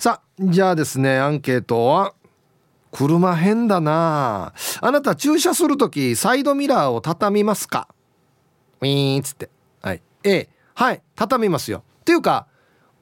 [0.00, 2.14] さあじゃあですねアンケートは
[2.90, 4.54] 車変だな。
[4.80, 7.86] あなた駐車する時サイドミラーを畳みますか？
[8.80, 9.50] ウィーンっつって。
[9.82, 10.00] はい。
[10.24, 11.02] A はい。
[11.14, 11.84] 畳みますよ。
[12.00, 12.46] っていうか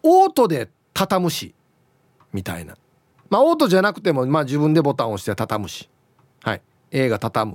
[0.03, 1.55] オートで畳むし。
[2.32, 2.77] みたいな。
[3.30, 5.89] まあオートじゃなくてもまあ自分でボタンを押して畳むし。
[6.43, 6.62] はい。
[6.91, 7.53] A が畳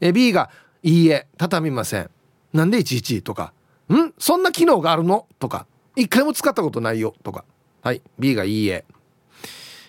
[0.00, 0.12] む。
[0.14, 0.48] B が
[0.82, 2.10] いいえ畳みません。
[2.54, 3.52] なんでいちいちとか。
[3.92, 4.14] ん？
[4.18, 5.26] そんな機能があるの？
[5.38, 5.66] とか。
[5.94, 7.12] 一回も使ったことないよ。
[7.22, 7.44] とか。
[7.82, 8.86] はい B がいいえ。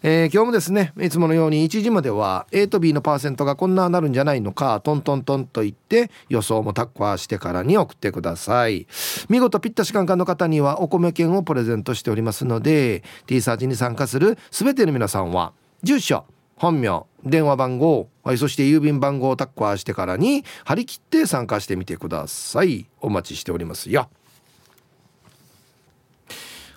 [0.03, 8.87] えー、今日もですねいつものように1時までは A と B のパーセントがこんななるんじゃないのかトントントンと言って予想もタッカーしてからに送ってください。
[9.29, 16.25] 見事ピッタシカンカンの方にはお米券をプレゼントしておりますので T サーチに参加する全ての皆さんは住所
[16.57, 22.87] 本名電話番号そして郵便番号をタッカーしてからに張り切って参加してみてください。
[23.01, 24.09] お待ちしておりますよ。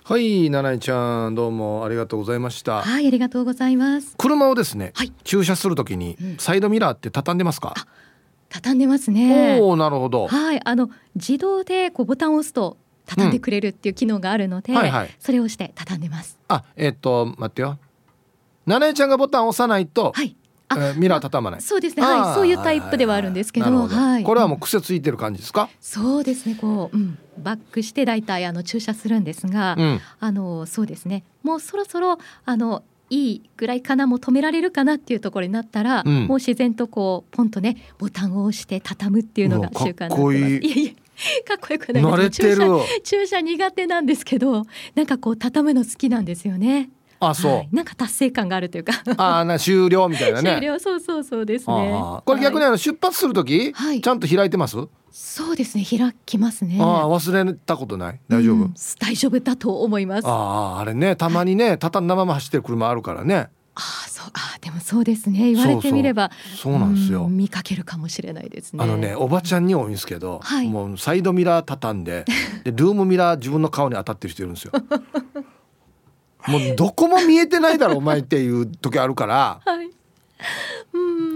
[0.08, 2.80] はい七重ちゃんどうもありがとうございました。
[2.80, 4.14] はいありがとうございます。
[4.16, 7.84] 車をですね、はい、駐車するときにサイドミラーって畳んでますか、うん、
[8.48, 9.58] 畳んでますね。
[9.60, 10.26] おおなるほど。
[10.26, 14.78] はいあの自動でこうボタンを押すと畳んでくれるっていう機能があるので、うん。
[14.78, 16.38] はいはい、それをして畳んでます。
[16.48, 17.78] あえっ、と待ってよ。
[18.64, 20.34] 七重ちゃんがボタンを押さないとはい。
[20.70, 21.60] えー、ミラー畳まない。
[21.60, 22.02] そうですね。
[22.02, 23.88] はい、そういうタイプではあるんですけど、ど。
[23.88, 24.24] はい。
[24.24, 25.68] これはもう癖ついてる感じですか？
[25.82, 26.56] そうですね。
[26.58, 31.24] こう、うん、バックしてだいたいあの駐車するんですが、うん、あのそうですね。
[31.42, 40.34] もうそろそろあのいいぐらいかなもう止められるかなっていうところになったら、うん、もう自然とこうポンとねボタンを押して畳むっていうのが習慣になってます。
[40.36, 40.92] いいいや
[41.44, 46.90] かっこよくないです駐車駐車苦手なんですけどなんかこう畳むの好きなんですよね。
[47.20, 48.92] あそう、はい、なんか達成感があるというか。
[49.16, 50.52] あな終了みたいなね。
[50.58, 50.78] 終了。
[50.78, 52.02] そうそうそうですね。
[52.24, 54.76] これ逆にあの出発する時、はい、ちゃんと開いてます？
[55.10, 55.84] そうですね。
[55.84, 56.78] 開きますね。
[56.80, 58.20] あ忘れたことない？
[58.28, 60.26] 大丈夫、うん、大丈夫だと思います。
[60.28, 63.48] あああれねたまにね畳んだまま走ってる車あるからね。
[63.74, 65.52] あそうあでもそうですね。
[65.52, 67.28] 言われてみればそうなんですよ。
[67.28, 68.82] 見かけるかもしれないですね。
[68.82, 72.24] あのねおばちゃんに多いんですけど、はい、もうサイドミラー畳んで
[72.64, 74.72] でルームミラー自分の顔に当たってる人いるんですよ
[76.48, 79.90] もうどこも見えてないだろお前っていう時あるから、はい、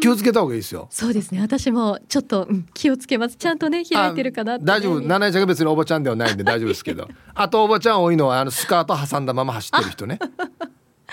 [0.01, 0.89] 気をつけた方がいいですよ。
[0.91, 1.41] そうですね。
[1.41, 3.37] 私もちょっと、うん、気をつけます。
[3.37, 5.01] ちゃんとね開いてるかな大丈夫。
[5.01, 7.09] 七重ちゃんが別におばちゃんではないんで大丈夫ですけど。
[7.35, 10.19] あとおばちゃん多いのはあのスカート挟んだまま走ってる人ね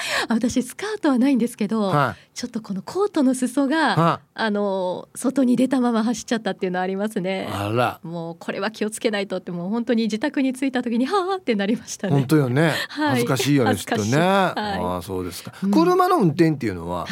[0.30, 7.50] 私スカートはないんですけど、はい、ちょっとこのコートの裾が、はあの外に出たまま走っちゃったっていうのはありますね。
[7.52, 8.00] あら。
[8.04, 12.14] もうこれは気をつけないとってもう本当に自宅に着いた時にはあってなりましたね。
[12.14, 17.06] 本当よね、 はい、恥ずかしいよね きっとね、はい、ああそうですか、うん、車の運転っていうのは、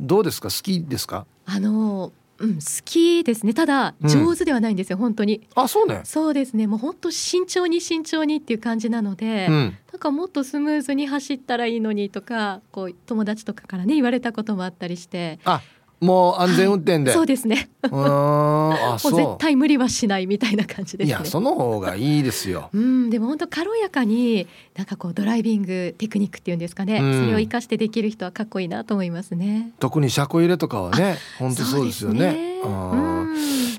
[0.00, 0.48] どうですか？
[0.48, 1.26] 好きですか？
[1.46, 3.52] あのうん、好きですね。
[3.52, 5.46] ただ上手ではないんですよ、うん、本当に。
[5.54, 6.02] あそうね。
[6.04, 6.66] そうですね。
[6.66, 15.62] もう本当慎重に慎重にっていう感じなので、うん、なんかもっとスムーズに走ったらいいのにとかこう友達とかからね言われたこともあったりしてあ
[16.00, 17.68] もう安全運転で、はい、そうですね。
[17.90, 22.70] もう絶対無理はしないみたいな感じです、ね、いやその方がいいですよ。
[22.72, 29.70] うんでも本当軽やかになんかこうドライビングテクニックっていうんですかね、うん、それを生かしてできる人はかっこいいなと思いますね。
[29.80, 32.62] 特に車庫入れとかはね本当そうですよね、ね、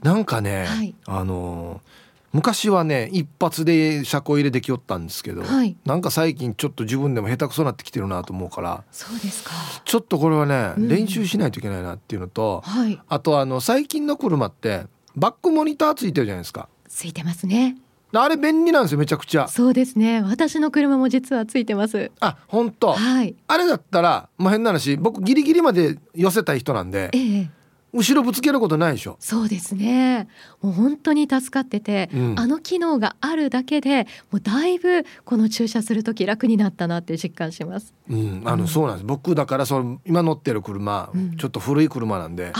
[0.03, 1.88] なんかね、はい、あのー
[2.31, 9.51] 昔はね一発で車庫入れできよったんですけど、はい、なんか最近ちょっと自分でも下手くそなってきてるなと思うからそうですか。
[9.85, 14.85] ちょっとこれはね、うん、練習しないといけないなっていうのと、はい、あとあの最近の車って
[15.15, 16.69] バックモニターついてるじゃないですか。
[16.87, 17.77] ついてますね。
[18.11, 19.47] あれ便利なんですよめちゃくちゃ。
[19.47, 20.21] そうですね。
[20.23, 22.11] 私の車も実はついてます。
[22.19, 22.93] あ本当。
[22.93, 23.35] はい。
[23.47, 27.51] あれだったらまあ変な話僕ギリギリまで寄せたい人なんで、ええ、
[27.91, 29.17] 後ろぶつけることないでしょ。
[29.19, 30.27] そうですね。
[30.61, 37.93] もう本当に助かってて、うん、あの機能があるだけでもうだいぶこの駐車する時楽になったなって実感します。
[38.09, 38.41] うん。
[38.45, 39.05] あの、うん、そうなんです。
[39.05, 42.53] 僕だからその今乗ってる車、うん、ちょっと古い車なんで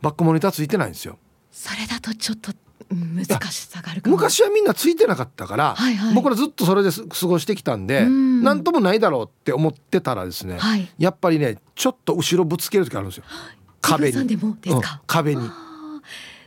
[0.00, 1.18] バックモニターついてないんですよ。
[1.50, 2.52] それだとちょっと
[2.90, 13.24] 難しさがある昔はみんなついてなかったから、はいはい、僕らずっとそれで過ごしてきたんで何ともないだろうって思ってたらですね、はい、やっぱりねちょっと後ろぶつける時あるんですよ。
[13.80, 14.56] 壁に、うん、
[15.06, 15.50] 壁に。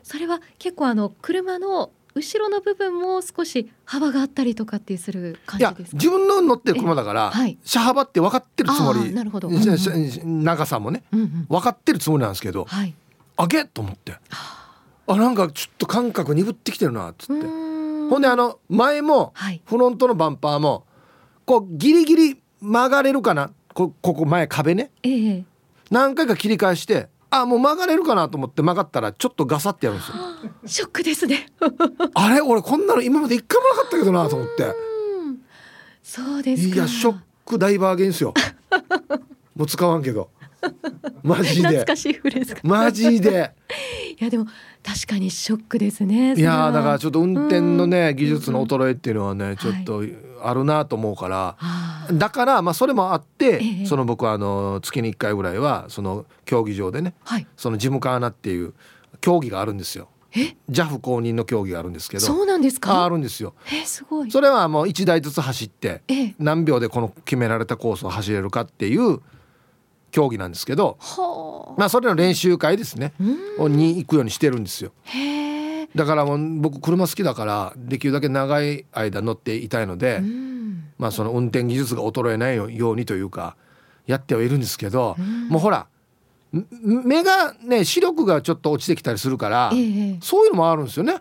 [0.03, 5.97] それは結構あの車の後ろの部分も少し幅があったりとかってする感じですか？
[5.97, 9.13] 自分の乗ってる車だから、はい、車幅って分かってるつもり。
[9.13, 12.93] なるほど、うんうん、長さもね、うんうん、分かってるつもりなんですけど、はい、
[13.37, 14.15] あげと思って。
[14.31, 15.15] あ。
[15.15, 17.43] なんかちょっと感覚鈍ってきてるなっつって。
[17.43, 19.33] ほんであの前も
[19.65, 20.85] フロントのバンパーも
[21.45, 23.51] こうギリギリ曲がれるかな？
[23.73, 25.43] こここ前壁ね、えー、
[25.89, 30.15] 何回か切り返してあもう曲がれるかなと思って曲がったらちょっとガサってやるんですよ。
[30.67, 31.47] ショックですね。
[32.13, 32.41] あれ？
[32.41, 34.73] 俺こんなの今まで一回もなかったけどなと思って。
[36.03, 38.33] そうですいやショックダイバーゲンスよ
[39.55, 40.29] もう使わんけど。
[41.23, 41.67] マジで。
[41.69, 43.53] 懐かしいフレーズマジで。
[44.19, 44.45] いやでも
[44.83, 50.03] 確かにショックですねいやだからちょっと運転のね技術の衰えっていうのはねちょっと
[50.43, 51.57] あるなと思うから、
[52.13, 57.13] だからまあそれもあって、その僕はあの月に1回ぐらいはその競技場でね、
[57.57, 58.73] そのジムカーナっていう
[59.19, 60.07] 競技があるんですよ。
[60.69, 63.03] JAF 公認の競技があるんですけどそうなんですか？
[63.03, 63.53] あるんですよ。
[63.69, 64.31] えすごい。
[64.31, 66.01] それはもう1台ずつ走って
[66.39, 69.19] 何秒でこの決められたコースを走れるかっていう
[70.11, 70.97] 競技なんですけど
[71.77, 73.11] まあそれの練習会ですね。
[73.59, 74.93] に行くようにしてるんですよ
[75.95, 80.21] だからもう僕車好きだからできるだけ長い間乗っていたいので
[80.97, 83.55] まあその運転技術が衰えないようにというか
[84.07, 85.15] やってはいるんですけど
[85.49, 85.87] もうほら
[86.51, 89.75] 目がね視力がちょっと落ちてきたりするから、そ
[90.43, 91.15] ういうのもあるんですよね。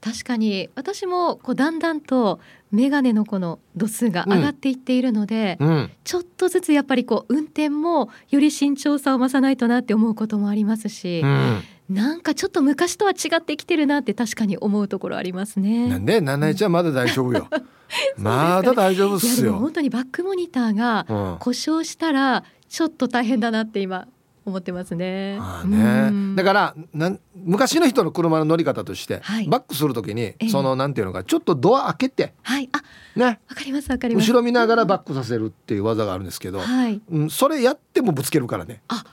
[0.00, 0.70] 確かに。
[0.76, 2.40] 私もこうだんだんと
[2.72, 15.88] 眼鏡のこの度数が上がっていっているので、うん、ちょっとずつやっぱりこう運転もより慎重さを増さないとなって思うこともありますし、うん、なんかちょっと昔とは違ってきてるなって確かに思うところありますね。
[15.88, 16.20] なんで？
[16.20, 17.48] 七重ちゃんまだ大丈夫よ。
[18.16, 19.54] まだ大丈夫っすよ。
[19.54, 24.06] 本当にバックモニターが故障したらちょっと大変だなって今
[24.46, 25.38] 思ってますね。
[25.40, 26.36] あね。
[26.36, 33.40] だからなん昔の人の車の乗り方として、はい、バックするときに、そのなんていうのかちょっとドア開けて、はい、あね。
[33.48, 34.28] わかりますわかります。
[34.28, 38.80] 後ろ見ながらバックさせるっていう技があるんですけど、はい、うん、それやってもぶつけるからね。
[38.86, 39.04] あ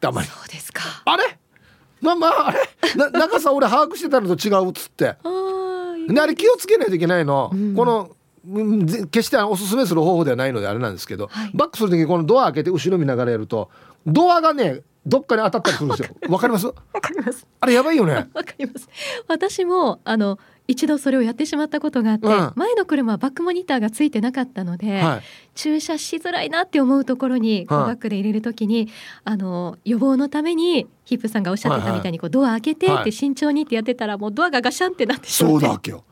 [0.00, 0.82] あまりそうですか。
[1.04, 1.38] あれ？
[2.02, 2.58] まあまああれ？
[2.96, 5.16] な長さ俺把握してたのと違うっつって。
[6.08, 8.10] であれ気をつけないといけないの、うん、この
[9.12, 13.70] 決しておすすめする方法ではないのであれなんですけど、はい、バックする時にこのドア開けて後ろ見ながらやると
[14.04, 16.16] ドアがねどっかに当たったりするんですよ。
[16.28, 16.66] わかります。
[16.66, 17.46] わかります？
[17.60, 18.14] あれやばいよね。
[18.34, 18.88] わかります。
[19.28, 20.38] 私もあの
[20.72, 25.22] 一度それをやってしまったことがあって、うん、前の車はバックモニターがついてなかったので、はい、
[25.54, 28.88] 駐車しづらいなって思うところにこうバックで入れるときに、
[29.24, 35.54] あの予防のためにヒップさんがおっしゃってたみたいにこうドア開けてって慎重にってやってたらもうドアがガシャンってなってしまって。
[35.54, 36.04] そうだわけよ。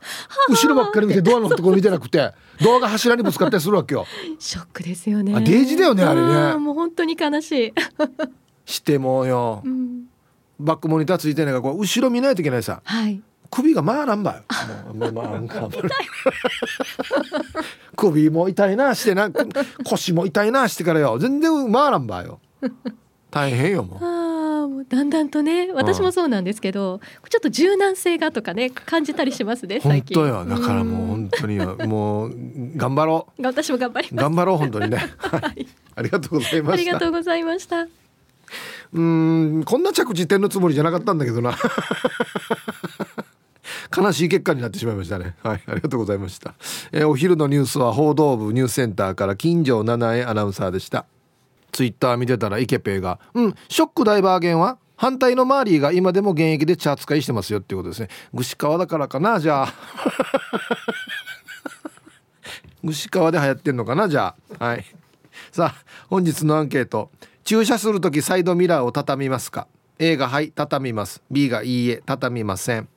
[0.47, 2.31] 後ろばっかり見てドアのところ見てなくて
[2.63, 4.05] ドアが柱にぶつかったりするわけよ。
[4.37, 5.33] ショックですよね。
[5.35, 6.57] あデイジだよねあれね。
[6.57, 7.73] もう本当に悲しい。
[8.65, 10.05] してもよ、うん、
[10.59, 14.43] バックモニターついてないからこう後ろ見ないといけないさ、はい、首が回らんばよ。
[17.97, 19.29] 首も痛いなしてな
[19.83, 22.39] 腰も痛いなしてからよ全然回らんばよ。
[23.29, 24.03] 大変よもう。
[24.03, 24.07] あ
[24.67, 26.99] もうだんだんとね私もそうなんですけど、うん、
[27.29, 30.15] ちょっと柔軟性がとかね感じたりしますね最近。
[30.15, 32.31] 本当よだからもう本当に もう
[32.77, 33.41] 頑張ろう。
[33.43, 34.97] 私も頑張り頑張ろう本当にね。
[35.17, 36.71] はい、 ありがとうございました。
[36.71, 37.85] ありがとうございました。
[38.93, 41.57] うんこんな着地点のつもりじゃなかったんだけどな
[43.95, 45.35] 悲しい結果になってしまいましたね。
[45.43, 46.55] はいありがとうございました、
[46.91, 51.05] えー、お昼のニュースは報道部ニュースセンターから金城七重アナウンサーでした。
[51.71, 58.09] ツイッター見てたらイケペイが「うんショックダイバーゲンは反対のマーリーが今でも現役で茶扱いしてますよ」っていうことですね。
[58.35, 59.73] 串川だからかなじゃあ。
[62.85, 64.65] 串川で流行ってんのかなじゃあ。
[64.65, 64.85] はい。
[65.51, 67.09] さあ本日のアンケート。
[67.43, 69.67] 駐車する時サイドミラーを畳みますか
[69.99, 71.21] ？A がはい畳みます。
[71.31, 72.87] B がいいえ畳みません。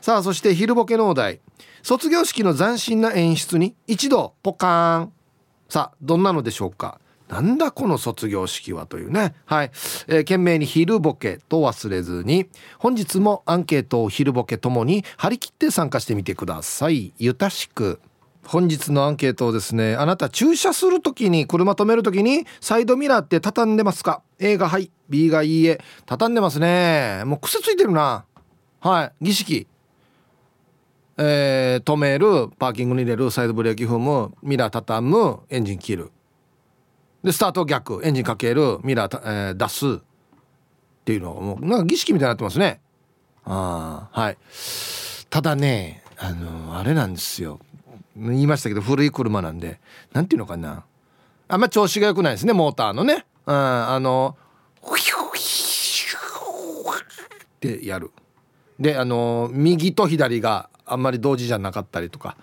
[0.00, 1.40] さあそして昼ボケのお題。
[1.82, 5.12] 卒業式の斬新な演出に一度ポカーン。
[5.68, 7.00] さあどんなのでしょうか？
[7.28, 9.34] なんだこの卒業式はというね。
[9.44, 9.70] はい、
[10.08, 17.12] えー、懸命に昼ボケと忘れずに本日もアンケートを昼ボケともに張り切って参加してみてください。
[17.18, 18.00] ゆたしく。
[18.46, 24.90] 本日のアンケートをですねあなた駐車する時に車止める時にサイドミラーって畳んでますか？A がはい。
[25.10, 25.80] B がいいえ。
[26.06, 27.22] 畳んでますね。
[27.26, 28.24] もう癖ついてるな。
[28.80, 29.12] はい。
[29.20, 29.68] 儀式。
[31.22, 36.10] えー、止めるパーキングに入れるサイドブレーキ踏むミラー畳むエンジン切る。
[37.22, 39.86] でスタート逆エンジンかけるミラー、えー、出す。
[39.96, 40.00] っ
[41.04, 42.80] ていうのもうなんか儀式みたいになってますね。
[43.44, 44.38] ああはい。
[45.28, 47.60] ただねあのあれなんですよ。
[48.16, 49.78] 言いましたけど古い車なんで
[50.14, 50.84] 何ていうのかな。
[51.48, 53.26] あんま調子が良くないですねモーターのね。
[53.44, 54.38] うんあの
[57.56, 58.10] ってやる。
[58.80, 62.36] であの右と左があんまり同時じゃなかったりとか。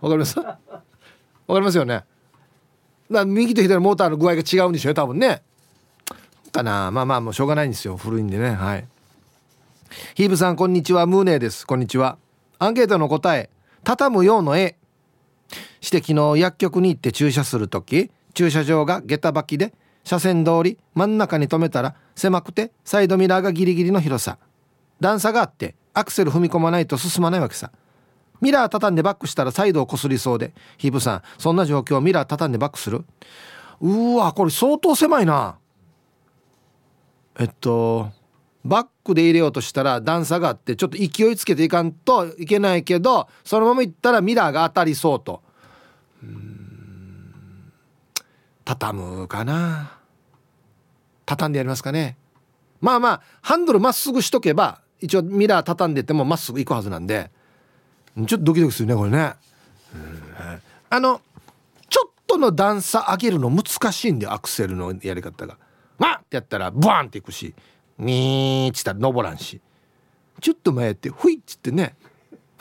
[0.00, 0.38] わかります？
[0.38, 0.58] わか
[1.48, 2.04] りますよね？
[3.10, 5.42] だ右と左モーターの具合が違うんでしょう多分ね。
[6.52, 6.90] かな？
[6.90, 8.50] まあまあもうしょうがないんですよ古いんでね。
[8.50, 8.86] はい。
[10.14, 11.06] ヒーブさんこんにちは。
[11.06, 11.66] ムーネーです。
[11.66, 12.18] こんにちは。
[12.58, 13.48] アンケートの答え
[13.84, 14.76] 畳むようの絵。
[15.80, 19.72] して昨日薬局に行って駐車する時駐車場が下駄履きで
[20.04, 24.38] 車線通り真ん中に止めたら狭くてサイドミラーがギリギリの広さ。
[25.00, 27.70] 段差があってアクセル踏み込まないと進まないわけさ。
[28.40, 30.52] ミラー畳んでバックしたらサイドをこすりそうで。
[30.76, 33.04] ヒープさんそんな状況ミラー畳んでバックする？
[33.80, 35.58] うわこれ相当狭いな。
[37.38, 38.10] えっと
[38.64, 45.42] バックで入れようとしたら段差があってちょっと勢いつけていかんといけないけどそのまま行ったらミラーが当たりそうと。
[46.22, 47.72] うん。
[48.64, 49.98] 畳むかな。
[51.24, 52.18] 畳んでやりますかね。
[52.80, 57.30] まあまあハンドルまっすぐしとけば一応ミラー畳んでてもまっすぐ行くはずなんで
[58.16, 59.34] ちょっとドキドキするねこれね、
[60.90, 61.20] あの
[61.88, 65.56] ちょっとの段差上げるの難しいんでアクセルのやり方が。
[65.98, 67.54] わってやったらブワンっていくし
[67.98, 69.60] ミーっつったら登らんし。
[70.40, 71.96] ちょっと前やってふいっつってね。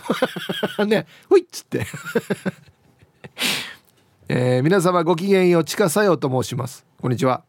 [0.86, 1.86] ねふいっつって。
[4.30, 6.86] えー、皆様ごきげんようちかさようと申します。
[7.00, 7.44] こんにちは。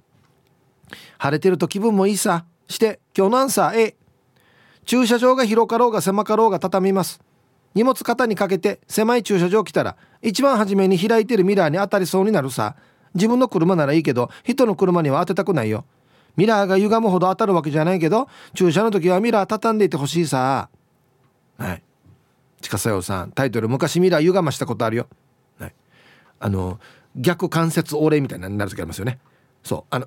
[1.19, 2.45] 晴れてると気分もいいさ。
[2.69, 3.97] して今日のアンサー A
[4.89, 7.21] 駐車場が広かろうが狭かろうが畳みます。
[7.75, 12.75] 荷物肩にかけて狭い駐車場来たら一番初めに開いてるミラーに当たりそうになるさ。
[13.13, 15.85] 自分の車ならいいけど人の車には当てたくないよ。
[16.37, 20.71] ミラーが歪むほど当たるわけじゃないけど駐車の時はミラー畳んでいてほしいさ。
[21.59, 21.83] はい。
[22.63, 25.07] 近さよさんタイトル昔ミラー歪ましたことあるよ、
[25.59, 25.75] はい、
[26.41, 26.81] あの
[27.15, 29.19] 逆関節折れみたいなになる時ありますよね。
[29.63, 29.85] そう。
[29.91, 30.07] あの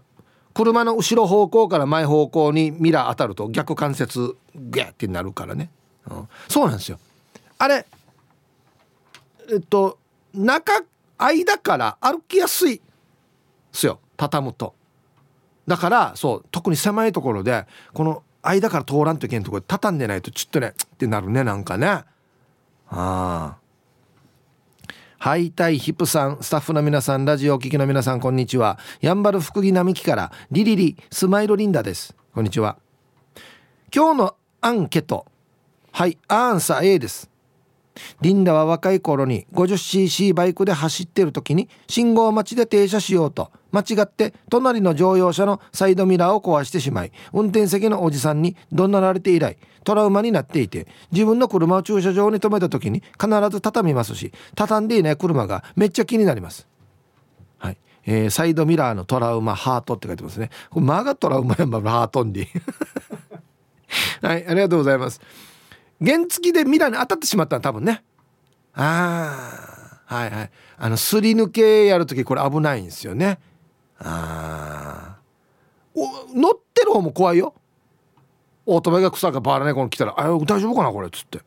[0.54, 5.70] 車の後ろ方向から前方向にミラー当たると逆関節ギャってなるからね、
[6.10, 7.00] うん、そうなんですよ。
[7.58, 7.86] あれ
[9.52, 9.98] えっと
[10.34, 10.84] 中
[11.18, 12.82] 間から歩きやすい
[13.72, 14.00] すよ。
[14.18, 14.74] 畳むと。
[15.68, 21.88] だからそう特に狭いところでこの間から通らんといけんところで畳んでないとちょっとねってなるねなんかね。
[21.88, 22.06] あ
[22.90, 23.61] あ。
[25.22, 28.80] ハイタイヒップさんスタッフの皆さんラジオお聞きの皆さんこんにちは。
[29.02, 32.16] やんばる福木並木からリリリスマイルリンダです。
[32.34, 32.80] こんにちは。
[33.96, 35.28] 今日のアンケート。
[35.92, 37.30] はいアンサー A です。
[38.22, 56.68] リンダは若い頃に 50cc バイクで走ってる時に信号待ちで停車しようと間違って隣の乗用車のサイドミラーを壊してしまい運転席のおじさんに怒鳴られて以来トラウマになっていて自分の車を駐車場に止めた時に必ず畳みますし畳んでいない車がめっちゃ気になります。
[57.58, 60.50] はい、えー、サイドミラーのトラウマハートって書いてますね。
[60.70, 62.62] これマガトラウマやんばハートンディ
[64.22, 65.20] はいありがとうございます。
[66.04, 68.04] 原付でミラーに当たってしまったら多分ね。
[68.74, 70.52] ああはいはい。
[70.78, 73.40] あのすり抜けやるときこれ危ないんですよね。
[74.00, 75.18] あ
[75.94, 77.54] お乗ってる方も怖いよ。
[78.66, 81.42] オートバイが草がバラ猫に来たら「あ大丈夫かなこれ」っつって。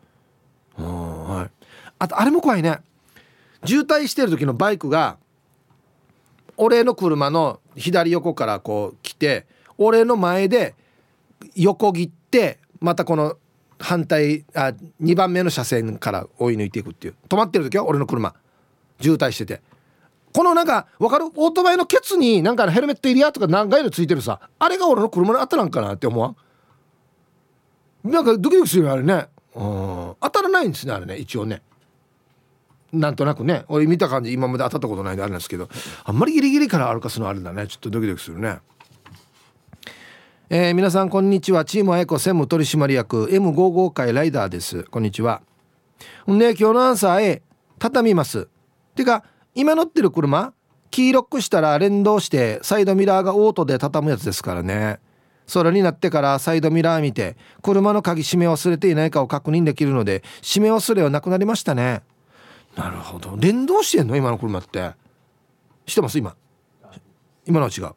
[0.77, 1.67] はい。
[1.99, 2.81] あとあれも怖いね。
[3.65, 5.17] 渋滞してる時のバイクが
[6.57, 9.47] 俺の車の左横からこう来て
[9.79, 10.75] 俺の前で
[11.57, 13.37] 横切ってまたこの
[13.85, 14.73] 反対あ
[15.03, 17.15] 2番目の車線から追い抜いていくっていう。
[17.29, 18.35] 止まってる時は俺の車。
[18.99, 19.61] 渋滞してて。
[20.33, 21.27] このなんか分かる？
[21.27, 24.41] オートバイのケツになんかヘルメットエリアとか何回のついてるさ。
[24.59, 26.35] あれが俺の車に当たらんかなって思わ
[28.05, 28.11] ん？
[28.11, 29.29] なんかドキドキするよあれね。
[29.55, 30.17] うん。
[30.19, 31.61] 当たらないんですねあれね一応ね。
[32.93, 33.65] なんとなくね。
[33.69, 35.69] 俺見た感じ今まで当たったことないんであれなんですけど。
[36.05, 37.67] あんまりギリギリから歩かすのあれだね。
[37.67, 38.61] ちょっとドキドキするね。
[40.51, 41.65] えー、皆さんこんにちは。
[41.65, 44.85] チームあやこ専務取締役 M55 回ライダーです。
[44.85, 45.41] こんにちは。
[46.31, 47.43] んで今日のアンサー A
[47.79, 48.47] 畳みます。
[48.95, 49.25] てか
[49.55, 50.53] 今乗ってる車
[50.91, 55.01] キーロックしたら連動してサイドミラーがオートで畳むやつですからね。
[55.51, 62.03] 空になってからサイドミラー見て車の鍵閉め忘れていないかを確認できるので閉め忘れはなくなりましたね。
[62.77, 63.35] なるほど。
[63.39, 64.17] 連動してんの？
[64.17, 64.91] 今の車って。
[65.87, 66.19] してます？
[66.19, 66.37] 今。
[67.47, 67.95] 今のは違う。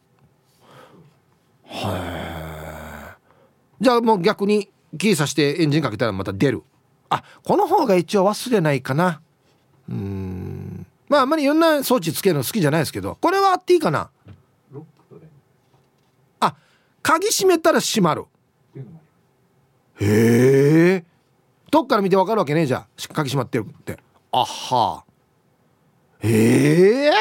[1.77, 3.17] は
[3.79, 6.63] いじゃあもう逆にキーさしてエンジンかけたらまた出る。
[7.10, 9.22] あこの方が一応忘れないかな。
[9.89, 10.86] うん。
[11.07, 13.17] まああんまりいろんな装置つけるの好きじゃないですけど。
[13.22, 14.10] これはあっていいかな。
[16.39, 16.55] あ
[17.03, 18.25] 鍵閉めたら閉まる。
[20.00, 21.05] へえ
[21.72, 23.13] どっから見てわかるわけねじゃあ。
[23.13, 23.98] 鍵閉まってるって。
[24.31, 25.03] あは。
[26.19, 27.12] へえ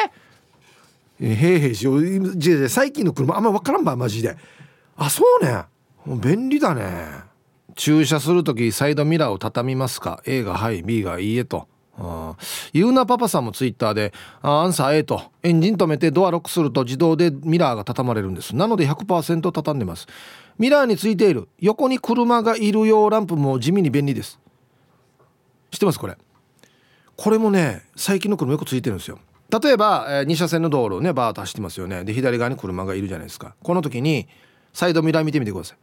[1.19, 1.87] へえへえし
[2.69, 4.37] 最近の車あんま分からんばマジで。
[4.95, 5.63] あそうね。
[6.21, 7.25] 便利だね。
[7.75, 11.67] 駐車する時サイドミラーを畳みますか？A がはい B がいいえと。
[12.73, 15.21] ゆうなパパさんもツイッターで「アンサー A と。
[15.41, 18.55] エンジン止めてドアロックすると自動でミラーが畳まれるんです。
[18.55, 20.07] なので100%畳んでます。
[20.59, 21.47] ミラーについている。
[21.59, 24.39] 横に車がいる用ランプも地味に便利です。
[25.71, 26.17] 知ってますこれ？
[27.15, 29.17] これもね最近の車よくついてるんですよ。
[29.49, 32.03] 例えば、えー、2車線の道路をねバーッと走ってますよね。
[32.03, 33.55] で左側に車がいるじゃないですか。
[33.63, 34.27] この時に
[34.73, 35.77] サイドミラー見てみてください。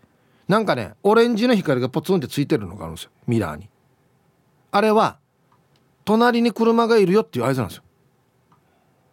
[0.49, 3.11] なんかねオレンジの光がポツンってついてるのがあるんですよ。
[3.27, 3.69] ミラーに。
[4.71, 5.19] あれは
[6.05, 7.85] 隣に車がいるよっていう合図なんですよ。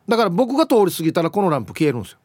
[0.08, 2.18] だから僕が通り過ぎたらこのランプ消えるんですよ。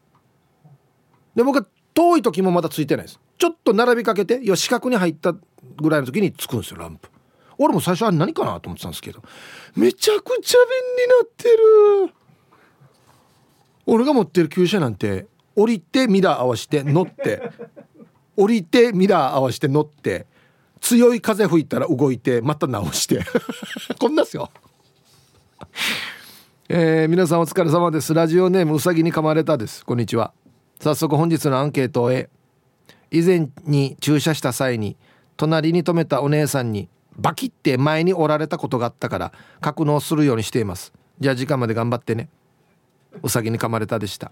[1.35, 3.19] で僕が遠い時もまだついてないです。
[3.37, 7.09] ちょっと並びかけて要は四角に入ったぐらいの時につくんですよランプ。
[7.57, 9.21] 俺も最初は何かなと思ってたんですけど
[9.75, 11.49] めちゃくちゃ便利になって
[12.09, 12.13] る。
[13.85, 17.41] 俺が持ってる旧車なんて降りてミラー合わして乗って
[18.35, 20.27] 降りてミラー合わして乗って
[20.81, 23.21] 強い風吹いたら動いてまた直して。
[23.99, 24.51] こんなっすよ。
[26.69, 28.13] えー、皆さんお疲れ様です。
[28.13, 29.85] ラジオネームうさぎに噛まれたです。
[29.85, 30.33] こんにちは。
[30.79, 32.29] 早速本日のアンケートへ。
[33.09, 34.97] 以前に駐車した際に
[35.37, 40.93] 隣に止めたお姉さんにバキって前におられたことがあったから格納するようにしています。
[41.19, 42.29] じゃあ時間まで頑張ってね。
[43.23, 44.31] うさぎに噛まれたでした。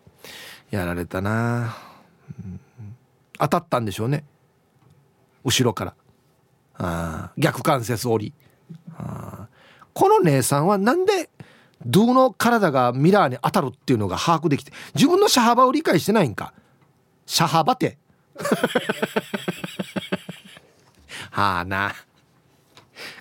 [0.70, 1.76] やられたな、
[2.40, 2.60] うん、
[3.40, 4.24] 当たったんでしょうね。
[5.44, 5.96] 後ろから。
[6.78, 8.34] あ逆関節折り。
[8.98, 9.48] あ
[9.94, 11.30] この姉さんはなんで
[11.86, 16.54] ドゥの体がミラーに当たるっていうのが把握できて自分の車幅を理解してないんか。
[17.26, 17.98] 車幅って。
[21.32, 21.94] はあな。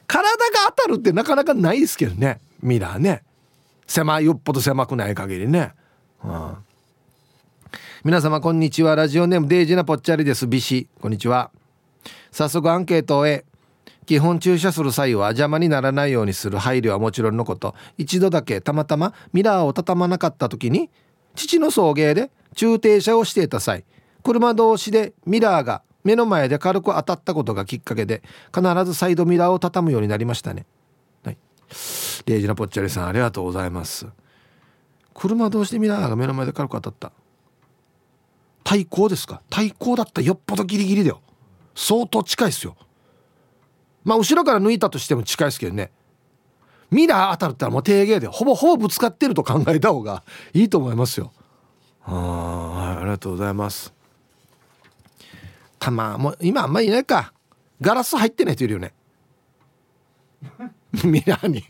[0.07, 2.41] 体が当たるってなかなかないですけどね。
[2.63, 3.23] ミラーね。
[3.87, 5.73] 狭いよっぽど狭くない限りね、
[6.25, 6.57] うん、
[8.03, 8.97] 皆様こんにちは。
[8.97, 10.47] ラジオネームデイジなぽっちゃりです。
[10.47, 10.89] ビシ。
[11.01, 11.51] こんにちは。
[12.33, 13.45] 早速アンケートへ。
[14.07, 17.75] 基本駐車する際は邪魔にならないようにする配慮はもちろんのこと。
[17.97, 20.91] 一度だけたまたまミラーを畳まなかった時に
[21.35, 23.85] 父の送迎で駐停車をしていた際
[24.23, 28.23] 車同士でミラーが目の前で軽く当たったことがきっかけで
[28.55, 30.67] 必ずサイドミラーを畳むようになりましたね。
[31.25, 31.39] はい。
[32.27, 34.07] レイジナポッチャリさんありがとうございます。
[35.15, 37.13] 車同士でミラーが目の前で軽く当たった？
[38.63, 39.43] 対向ですか？
[39.49, 40.21] 対向だった。
[40.21, 41.21] らよっぽどギリギリだよ。
[41.75, 42.77] 相当近いですよ。
[44.05, 45.91] まあ後ろから抜いたとしても近いですけどね。
[46.91, 51.33] ミラー当たるったらもう低芸でほぼほぼぶつかってると考えた方がいいと思いますよ。
[52.05, 53.93] あありがとうございます。
[55.85, 57.35] たまもう今あんまりいないか。
[57.79, 58.95] ガラス入ってない人いるよね。
[61.05, 61.63] ミラーに。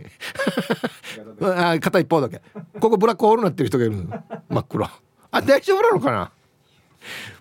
[1.42, 2.40] あ片一方だけ。
[2.78, 4.08] ここブラックホールになってる人がいる
[4.48, 4.88] 真っ黒。
[5.32, 6.30] あ大丈夫なのかな。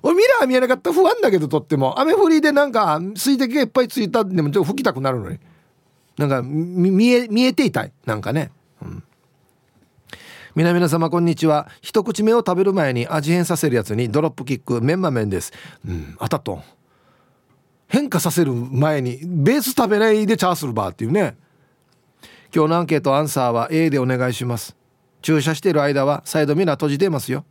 [0.01, 0.91] 俺ミラー見えなかった。
[0.91, 1.99] 不安だけどとっても。
[1.99, 5.37] 雨降りでなんか水滴がいっぱいついたでもちょっと吹きたくなるのに。
[6.17, 7.91] なんか見え見えていたい。
[8.07, 8.49] なんかね。
[8.81, 9.03] うん
[10.55, 11.67] 皆々様こんにちは。
[11.81, 15.51] 一口目を食べる前に味変させるやつにドロップキックメンマ麺です。
[15.83, 16.61] うんあたっと
[17.87, 21.35] 変化させる前にベース食べないでチャーするバーっていうね。
[22.53, 24.75] 今日のアンケートアンサーは A でお願いします。
[25.23, 27.45] 駐車している間はサイドミラー閉じてますよ。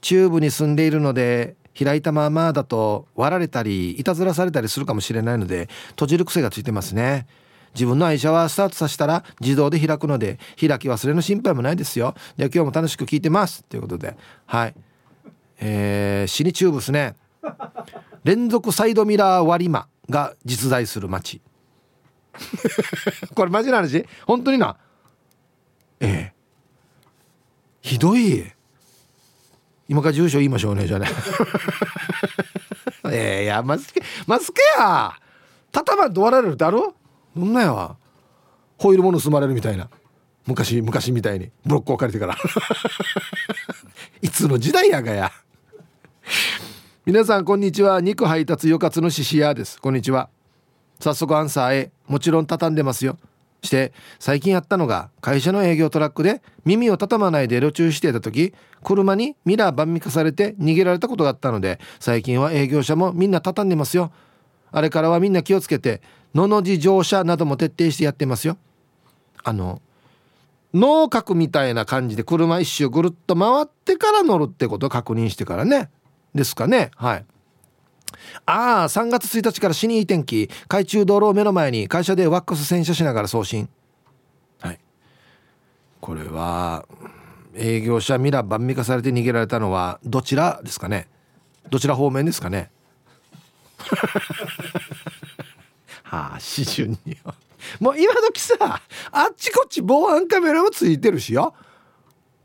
[0.00, 7.26] チューブに住んでいるので開いたままだと割られたりいたずらされたりするかもしれないので閉じる癖がついてますね。
[7.74, 12.14] 自分の愛車はスタートさせたら自動で開くので開き忘れの心配もないですよ。
[12.36, 13.64] じゃあ今日も楽しく聞いてます。
[13.64, 14.16] ということで。
[14.46, 14.74] はい。
[15.60, 17.16] えー、シニチューブですね。
[18.24, 21.40] 連続サイドミラー割魔が実在する街。
[23.34, 24.06] これマジな話？
[24.26, 24.76] 本当にな？
[26.00, 26.32] ええ。
[27.80, 28.52] ひどい。
[29.88, 31.08] 今から住所言いましょうねじゃあね。
[33.10, 35.12] ええいやマスケマスケや。
[35.72, 36.94] たたまんと笑われるってあるど
[37.44, 37.96] んなやわ
[38.78, 39.88] ホイールも盗まれるみたいな。
[40.46, 41.50] 昔昔みたいに。
[41.66, 42.36] ブロックを借りてから。
[44.22, 45.32] いつの時代やがや。
[47.04, 48.00] 皆さんこんにちは。
[48.00, 49.80] 肉配達よかつのししやです。
[49.80, 50.28] こんにちは。
[51.00, 51.92] 早速アンサーへ。
[52.06, 53.18] もちろん畳んでますよ。
[53.62, 64.12] して最近やったのが会社の営業トラックで耳を畳まないで路中していた時車にミラー万味化されて逃げられたことがあったので最近は営業者もみんな畳んでますよ。
[64.70, 66.02] あれからはみんな気をつけて
[66.34, 68.56] のの字乗車なども徹底してやってますよ。
[69.44, 69.80] あの
[70.74, 75.90] 脳角みたいな感じで車一周ぐるっと回ってから乗るってことを確認してからね。
[76.34, 76.90] ですかね。
[76.96, 77.24] はい。
[78.46, 80.50] ああ3月1日から死にいい天気。
[80.68, 83.68] 海中道路を目の前に会社でワックス洗車しながら送信。
[84.60, 84.78] はい。
[86.00, 86.86] これは
[87.54, 91.08] 営業者ミラ万味化されて逃げられたのはどちらですかね。
[91.70, 92.70] どちら方面ですかね。
[96.04, 97.34] はあ基準によ
[97.80, 98.54] もう今時さ
[99.12, 101.54] あっちこっち防犯カメラもついてるしよ。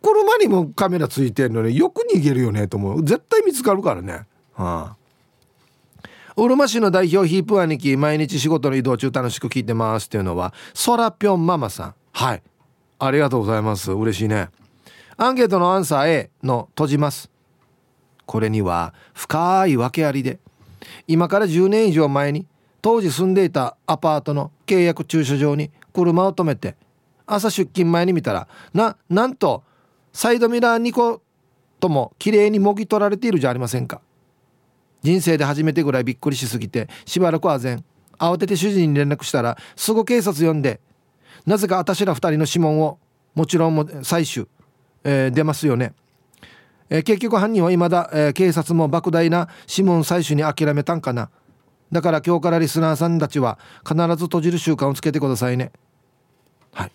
[0.02, 3.04] 車にもカメラついてるのによく逃げるよねと思う。
[3.04, 4.26] 絶対見つかるからね。
[4.54, 4.98] はあ。
[6.36, 11.96] うるま市の代表ヒープ兄貴毎日仕事の移動中楽しく聞いてますっていうのはそらぴょんママさん。
[12.12, 12.44] はい。
[13.00, 13.92] ありがとうございます。
[13.92, 14.50] 嬉しいね。
[15.16, 17.30] アンケートのアンサー A の閉じます。
[18.26, 20.40] これには深い訳ありで。
[21.08, 22.48] 今から10年以上前に
[22.82, 26.76] 当時住んでいたアパートの契約駐車場に車を止めて
[27.26, 29.64] 朝出勤前に見たらななんと
[30.12, 31.22] サイドミラー2個
[31.80, 34.02] とも綺麗にもぎ取られているじゃありませんか。
[35.02, 37.84] 人生で初めてぐらいびっくりしすぎてしばらくは全
[38.18, 40.80] 慌てて主人に連絡したらすぐ警察呼んで
[41.46, 42.98] なぜか私ら2人の指紋を
[43.36, 44.48] もちろんも採取、
[45.04, 45.94] えー、出ますよね、
[46.94, 51.32] えー、結局犯人は未だ、えー、警察も莫大な指紋採取に諦めたんかな。
[51.92, 55.72] だから今日からリスナーさんたちは必ず閉じる習慣をつけてくださいね。
[56.72, 56.92] はい。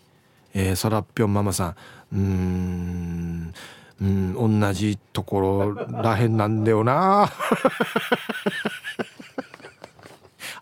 [0.54, 1.74] えー、そらっぴょんママさん。
[2.12, 3.54] うーん。
[4.00, 7.28] うん同じところらへんなんだよな。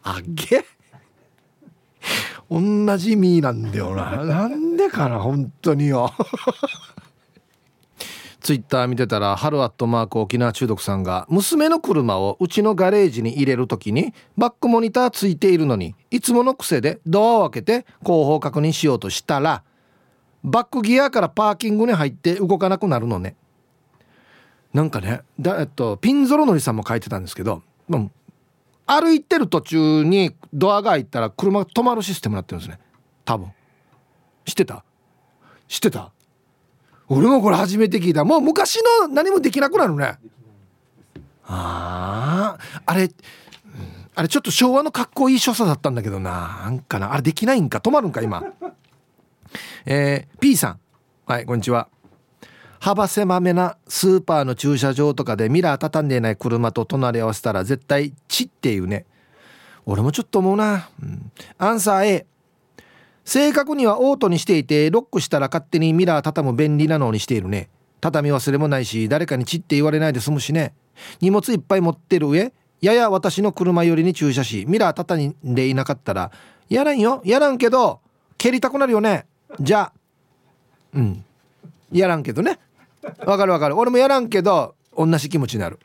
[0.03, 0.64] あげ
[2.51, 4.25] 同じ意なんだよな。
[4.25, 6.11] なんでかな本当によ
[8.40, 19.64] ツイッター見てたらハルアットマーク沖縄中毒さんが娘の車をうちのガレージに入れる時にバックモニターついているのにいつもの癖でドアを開けて後方確認しようとしたら
[20.44, 23.35] バックギアからパーキングに入って動かなくなるのね。
[24.72, 28.12] なんかねだ、えっと、ピンゾロのりさんも書いてたんですけど、うん、
[28.87, 32.79] 歩いてる途中にドアが開いたら車が止まるシステムになってるんですね。
[33.25, 33.51] 多分。
[34.44, 34.85] 知ってた？
[35.66, 36.12] 知ってた？
[37.09, 38.25] 俺もこれ初めて聞いた。
[38.25, 40.19] もう昔の何もできなくなるね。
[41.45, 43.11] あああれ
[44.14, 46.62] あれちょっと昭和のかっこいい所作だったんだけどな。
[46.64, 47.12] なんかな。
[47.12, 47.79] あれできないんか？
[47.79, 48.23] 止まるんか？
[48.23, 48.42] 今。
[49.85, 50.81] えー、P さん。
[51.27, 51.88] はいこんにちは。
[52.81, 59.07] 幅狭めなスーパーの駐車場とかでミラー畳んでいない車と隣り合わせたら絶対「チ」っていうね。
[59.87, 62.27] 俺もちょっと思うな、うん、アンサー A
[63.27, 67.69] 正確にはオートにしていてロックしたら勝手にミラー畳む便利なのにしているね。
[68.01, 70.75] 畳み忘れもないし誰かにチって言われないで済むしね。
[71.21, 76.31] 荷物いっぱい持ってる上やや私の車寄りに駐車しミラー畳んでいなかったら
[76.69, 78.01] やらんよやらんけど
[78.39, 79.27] 蹴りたくなるよね。
[79.61, 79.93] じゃあ
[80.95, 81.25] うん。
[81.91, 82.61] やらんけどね。
[83.27, 83.77] わかるわかる。
[83.77, 85.81] 俺もやらんけど同じ気持ちになる。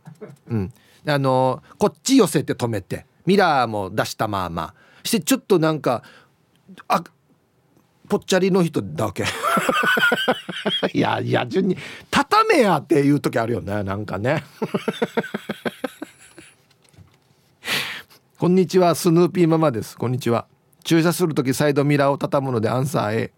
[0.48, 0.72] うん。
[1.08, 4.74] あのこっち寄せて止めてミラーも出したまあまあ。
[5.04, 6.04] してちょっとなんか
[6.88, 7.04] あ
[8.12, 9.24] ぽっちゃりの人だけ。
[10.94, 11.78] いやいや順に
[12.10, 14.44] 畳めやっていう時あるよねなんかね。
[18.38, 19.98] こんにちはスヌーピーママです。
[19.98, 20.46] こんにちは。
[20.84, 23.32] 駐車する時サイドミラーを畳むのでアンサー A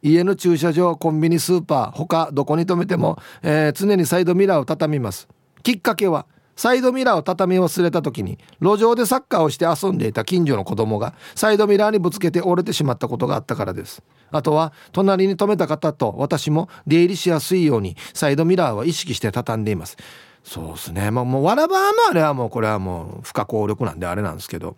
[0.00, 5.26] 家の駐車場コンビニスーパー他どこに止めても、えー、常にサイドミラーを畳みます。
[5.64, 14.02] きっかけはサイドミラーを畳み忘れた時に路上でサッカーをして遊んでいた近所の子供がサイドミラーにぶつけて折れてしまったことがあったからです。
[14.30, 19.96] あとは隣に止めた方と私も出入りしやすいようにサイドミラーは意識して畳んでいます
[20.42, 21.10] そうですね。
[21.10, 24.76] まあもうわらばのあれはもうこれはもう不可抗力なんであれなんですけど。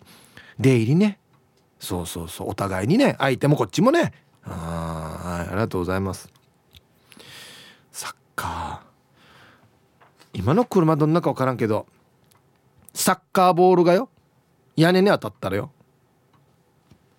[0.59, 1.19] 出入りね。
[1.79, 2.49] そうそうそう。
[2.49, 3.15] お互いにね。
[3.19, 4.13] 相手もこっちもね。
[4.43, 5.47] あはい。
[5.47, 6.31] ありがとうございます。
[7.91, 8.86] サッカー。
[10.37, 11.87] 今の車どんなか分からんけど
[12.93, 14.07] サッカーボールがよ
[14.75, 15.71] 屋根に当たったらよ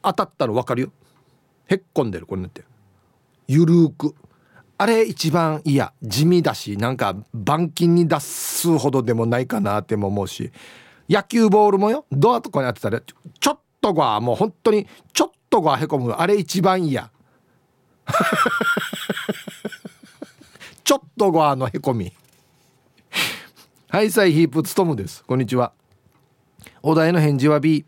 [0.03, 0.93] 当たったの分かるよ。
[1.67, 2.63] へっこんでるこれなって。
[3.49, 4.15] ゆるく。
[4.79, 5.93] あれ一番嫌。
[6.01, 10.53] 地味だしなんか板金に出すほどでもないかなっても思うし。
[11.09, 16.13] 野球ボールもよドアとかに当てたらちょっとがもう本当にちょっとがへこむ。
[16.13, 17.11] あれ一番嫌。
[20.85, 22.13] ちょっとがのへこみ。
[23.91, 25.25] ハイサイヒープツトムです。
[25.25, 25.73] こんにちは。
[26.83, 27.87] お題の返事は B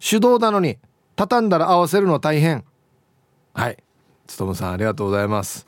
[0.00, 0.78] 手動なのに
[1.14, 2.64] 畳んだら合わせるの大変。
[3.54, 3.78] はい。
[4.26, 5.64] ツトムさんありがとうございます。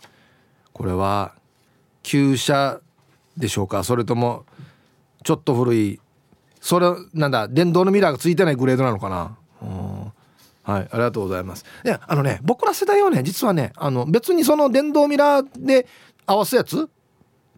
[0.72, 1.36] これは
[2.02, 2.80] 旧車
[3.36, 3.84] でしょうか？
[3.84, 4.44] それとも
[5.22, 6.00] ちょっと古い
[6.60, 9.36] それなんだ電動のミラーがついてないグレードなのかな？
[10.64, 11.64] はいありがとうございます。
[11.84, 15.86] いやあのね僕ら世代はね実はねあの別にその電動ミラーで
[16.26, 16.90] 合わすやつ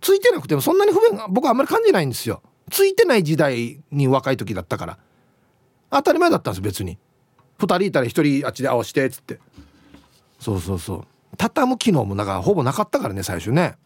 [0.02, 2.42] ついてなくてもそんなに不便が僕はあんまり感じないんですよ。
[2.70, 4.98] ついてない時代に若い時だったから。
[5.90, 6.98] 当たり前だったんです別に。
[7.58, 9.38] 2人いたら1人あっちで合わしてっつって。
[10.40, 11.06] そうそうそう。
[11.38, 13.76] 畳む機能もだかほぼなかったからね最初ね。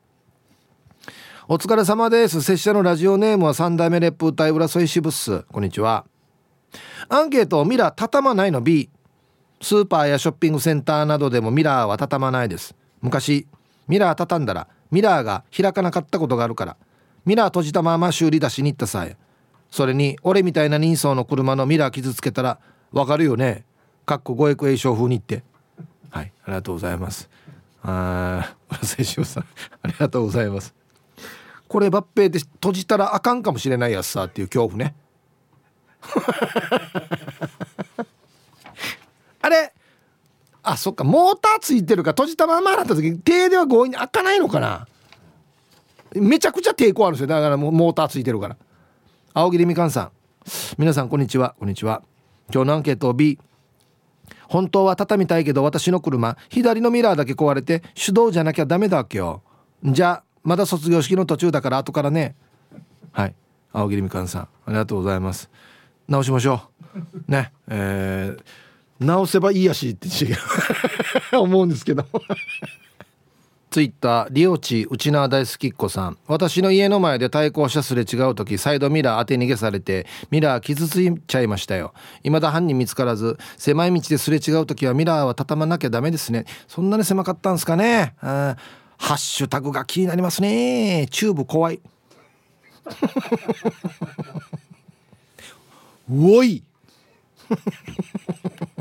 [1.49, 2.43] お疲れ様です。
[2.43, 6.07] 拙者のラジオネームは三代目レップ歌い浦添支部っすこんにちは。
[7.09, 8.89] アンケートミラー畳まないの B
[9.61, 12.75] スーパーやショッピングセンターなどでもミラーは畳まないです。
[13.03, 13.47] 昔
[13.87, 16.77] ミラー畳んだらミラーが開かなかったことがあるから。
[17.25, 19.17] ミラー閉じたまま修理出しに行ったさえ。
[19.71, 22.59] それに俺みたいな人相の車のミラー傷つけたら
[22.93, 23.65] わかるよね。
[24.05, 25.43] かっこ五役栄翔風にって。
[26.11, 27.29] はいありがとうございます。
[27.83, 29.45] ああ青春さん
[29.83, 30.75] ありがとうございます。
[31.69, 34.95] これ抜兵で閉じたらあかんかもしれないやつさっていう恐怖ね。
[39.43, 39.73] あれ？
[40.69, 41.05] あそっか。
[41.05, 42.11] モーターついてるか。
[42.11, 44.89] 閉じたままなった時手では強引に開かないのかな。
[46.15, 47.29] めちゃくちゃ抵抗あるんですよ。
[47.29, 48.57] だからもうモーターついてるから。
[49.33, 50.11] 青桐みかんさん。
[50.77, 51.55] 皆さんこんにちは。
[51.57, 52.03] こんにちは。
[52.53, 53.39] 今日のアンケート B
[54.49, 59.43] 本当は畳みたいけど私の車左のミラーだけ壊れて手動じゃなきゃダメだっけよ。
[59.85, 62.35] じゃあまだ卒業式の途中だから後からね。
[63.13, 63.35] はい。
[63.73, 65.49] 青桐みかんさんありがとうございます。
[66.09, 66.63] 直しましょ
[67.29, 67.31] う。
[67.31, 67.53] ね。
[67.69, 68.43] えー、
[68.99, 70.09] 直せばいいやしって
[71.37, 72.07] 思うんですけど。
[73.77, 76.17] ツイッターリオチ内縄大好きっ子さん。
[76.29, 81.93] 私の家の前で対向車すれ違う時サイドミラー当て逃げされてミラー傷ついちゃいましたよ。
[82.23, 86.47] 未だ犯人見つからず狭い道ですれ違う時はミラーは畳まなきゃダメですね。
[86.69, 88.15] そんなに狭かったんですかね。
[88.23, 88.57] ハ
[88.99, 91.07] ッシュタグが気になりますね。
[91.11, 91.83] チューブ怖い。
[96.11, 96.65] おい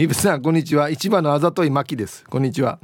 [0.00, 0.88] イブさんこんにちは。
[0.88, 2.24] 市場のあざといまきです。
[2.24, 2.78] こんにちは。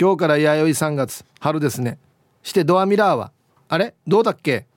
[0.00, 1.98] 今日から弥生3月春ですね。
[2.44, 3.32] してドアミラーは
[3.68, 3.96] あれ？
[4.06, 4.68] どうだっけ？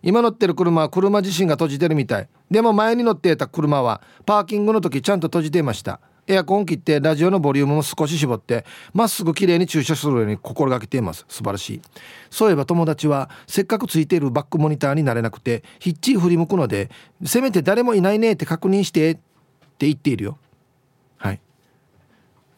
[0.00, 2.28] 今乗ってる車は車自身が閉じてるみたい。
[2.52, 5.98] でも前に乗っていた車はパーキングの時ちゃんと閉じていました。
[6.28, 11.26] エアコン切ってラジオのボリュームも少し絞ってまっすぐ綺麗に駐車するように心がけています。
[11.28, 11.82] 素晴らしい。
[12.30, 16.92] そういえば友達はせっかくついているバックモニターになれなくてひっちり振り向くので
[17.24, 20.38] せめて誰もいないねって確認してって言っているよ。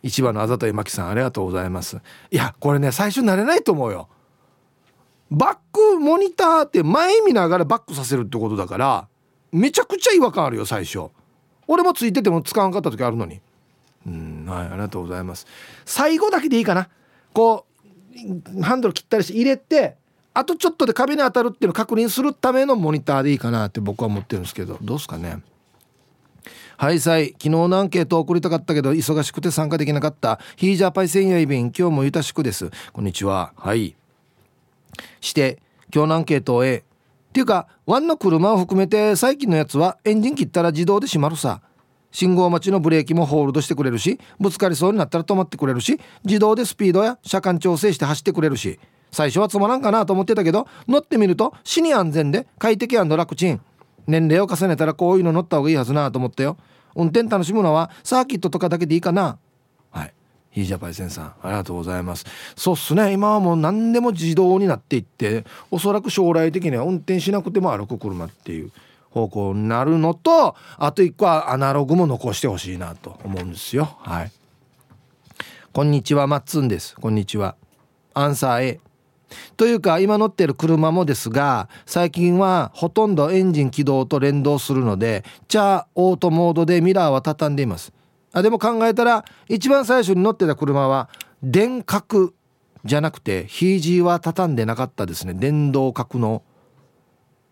[0.02, 1.98] 一番のあざといまきさんありがとうございます。
[2.30, 4.08] いやこれね最初慣れないと思うよ。
[5.30, 9.08] バックモニターって前見ながらバックさせるってことだから
[9.52, 11.10] めちゃくちゃ違和感あるよ最初。
[11.68, 13.40] 俺もついてても使わんかった時あるのに。
[14.06, 15.46] うんはいありがとうございます。
[15.84, 16.88] 最後だけでいいかな。
[17.32, 17.66] こ
[18.58, 19.96] うハンドル切ったりして入れて
[20.34, 25.42] あとちょっとで壁に当たるっていうのを確認するためのモニターでいいかなって僕は思ってるんですけどどうですかね。
[26.80, 27.32] はいさい。
[27.32, 30.40] 昨日のアンケート送りたかったけど忙しくて参加できなかった。
[30.56, 32.70] ヒージャーパイセンヤイビン今日もゆたしくです。
[32.94, 33.52] こんにちは。
[33.54, 33.94] はい。
[35.20, 35.58] して
[35.94, 36.82] 今日のアンケートを A っ
[37.34, 41.60] ていうかワンの車を含めて最近のやつはエンジン切ったら自動で閉まるさ。
[42.12, 48.80] 信号待ちのブレーキもホールドしてくれるしぶつかりそうになったら止まってくれるし自動でスピードや車間調整して走ってくれるし。
[49.10, 53.60] 最初はつまらんかなと思ってたけど乗ってみると死に安全で快適楽ちん。
[54.06, 56.56] 年齢を重ねたらこういうの乗った方がいいはずなと思ったよ
[56.94, 59.38] 運転楽しむのはサーキットとかだけでいいかな。
[59.90, 60.14] はい。
[60.50, 62.24] ヒージャパイセンさんありがとうございます。
[62.57, 63.12] そうっすね。
[63.12, 68.72] 今はもう何でも自動になっていっておそらく将来的には運転しなくても歩く車っていう
[69.11, 73.96] 方向になるのとあと一個はアナログも残してほしいなと思うんですよ。
[74.00, 74.33] はい。
[75.72, 76.96] こんにちはマッツンです。
[76.96, 77.55] こんにちは。
[78.12, 78.81] アンサー A
[79.56, 87.92] というか今乗ってる車もですが最近はほとんどエンジン起動と連動するのでチャーオートモードでミラーは畳んでいます。
[88.32, 91.08] あでも考えたら一番最初に乗ってた車は
[91.42, 92.32] 電角
[92.84, 95.34] じゃなくてヒージーは畳んでなかったですね。
[95.34, 96.42] 電動角の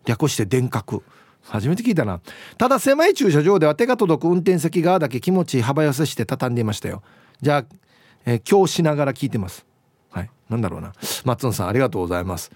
[0.05, 1.03] 略して電角。
[1.41, 2.21] 初めて聞いたな。
[2.57, 7.01] ただ狭い駐車場では手が届く運転席側だけ気持ち幅寄せして畳んでいましたよ。
[7.41, 7.75] じゃあ、
[8.25, 9.68] えー、今日しながら聞いてます。
[10.49, 10.93] なんだろうな。
[11.25, 12.51] 松野さんありがとうございます。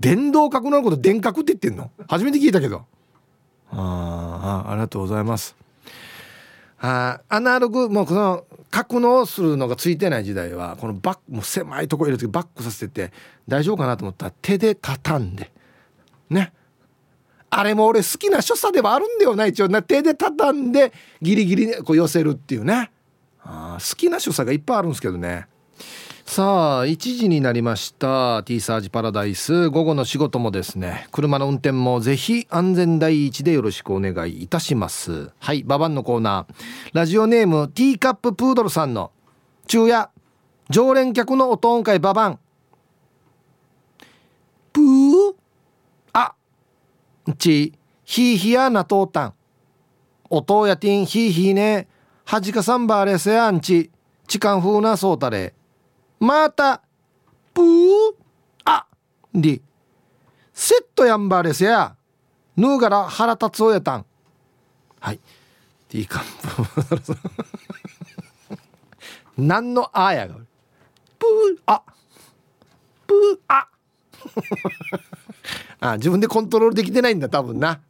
[0.00, 1.90] 電動角のこと電角って言ってんの？
[2.08, 2.84] 初めて聞いたけど。
[3.70, 5.56] ああありがとうございます。
[6.78, 13.12] あアナログもうこの格納するのがついてない時代はこのバックもう狭いとこ入れてバックさせてて
[13.48, 15.50] 大丈夫かなと思ったら手で畳んで。
[16.30, 16.52] ね。
[17.48, 19.82] あれも俺好きな所作ではあるんだよな一応な。
[19.82, 22.90] 手で畳んでギリギリこう寄せるっていうね。
[23.42, 25.46] あ好きな所作がいっぱいあるんですけどね。
[26.28, 28.42] さあ1時になりました。
[28.42, 29.70] T サージパラダイス。
[29.70, 31.06] 午後の仕事もですね。
[31.12, 35.30] 車の運転もぜひ安全第一でよろしくお願いいたします。
[35.38, 36.54] はいババンのコーナー。
[36.92, 39.12] ラジオネームティーカッププードルさんの
[39.66, 40.10] 昼夜
[40.68, 42.38] 常連客の音音会ババン
[44.72, 45.34] プー？
[46.12, 46.34] あ
[47.38, 47.72] ち
[48.04, 49.34] ヒーヒヤナトータン
[50.28, 51.88] 音やティンヒーヒーね。
[52.24, 53.90] はじかさんばーレセアンチ
[54.26, 55.54] 痴漢風なそうたれ。
[56.18, 56.82] また
[57.52, 58.14] プー
[58.64, 58.86] あ
[59.34, 59.62] り。
[60.52, 61.96] セットやんばれせや。
[62.56, 64.06] ヌーガラ腹立つおやたん。
[65.00, 65.20] はい。
[65.88, 66.24] ティーカン
[66.98, 67.16] プ
[69.36, 71.82] 何のあやがプーあ。
[73.06, 73.68] プーあ。
[75.92, 77.80] あ自分でコントロールできてないんだ多分な。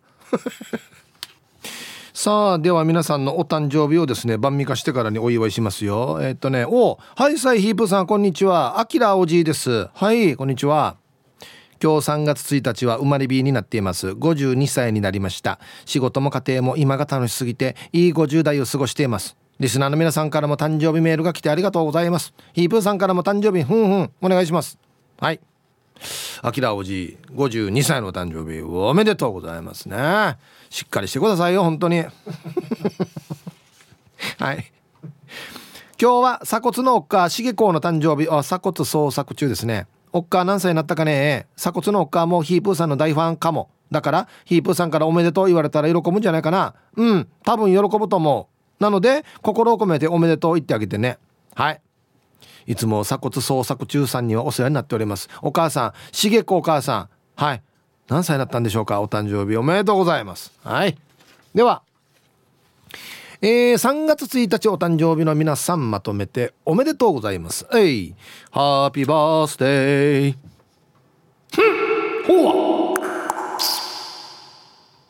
[2.16, 6.18] さあでは皆さんのお誕生日をですね晩味化してからにお祝いしますよ。
[6.22, 8.80] えー、っとねおはいさいヒープさんこんにちは。
[8.80, 9.90] あきらおじいです。
[9.92, 10.96] はいこんにちは。
[11.78, 14.08] 今日3月1日は生まれ日になっています。
[14.08, 15.60] 52歳になりました。
[15.84, 19.36] 仕事も家庭も今が楽しすぎていい50代を過ごしています。
[19.60, 22.32] リスナーの皆さんからも誕生日メールが来てありがとうございます。
[22.54, 24.78] ヒープーさんからも誕生日ふんふんお願いします。
[25.20, 25.40] はい。
[26.40, 30.38] あきらおじい52歳の誕生日おめでとうございますね。
[30.70, 32.04] しっかりしてくださいよ本当に。
[34.38, 34.72] はい。
[36.00, 38.28] 今日は鎖骨のおっか茂子の誕生日。
[38.28, 39.86] あ鎖骨捜索中ですね。
[40.12, 41.46] おっか何歳になったかね。
[41.56, 43.70] 鎖骨のおっかもヒープーさんの大ファンかも。
[43.90, 46.74] だからヒープーさんからおめでとう言われたら喜ぶんじゃないかな。
[46.96, 48.48] うん多分喜ぶと思
[48.80, 48.82] う。
[48.82, 51.18] なので心を込めておめでとう言ってあげてね。
[51.54, 51.80] はい。
[52.66, 55.28] いつも鎖骨捜索中さんにはお世話になっております。
[55.40, 57.08] お母さんしげこお母さん。
[57.36, 57.62] はい。
[58.08, 60.52] 何歳になったんでしょうかお誕生日おめでとうございます。
[60.62, 60.96] はい。
[61.54, 61.82] では
[63.42, 67.66] えー、3月1日お誕生日の皆さんまとめておめでとうございます。
[67.74, 68.14] えい。
[68.50, 70.36] ハッピーバースデー
[72.26, 72.94] ほ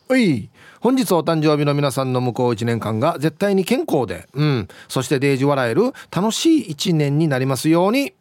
[0.09, 0.19] う。
[0.19, 0.51] い。
[0.81, 8.15] 本日お誕生日の皆さんの向こう1年間が絶対に健康で、うん、そしてデージ笑える楽しい1年になりますように。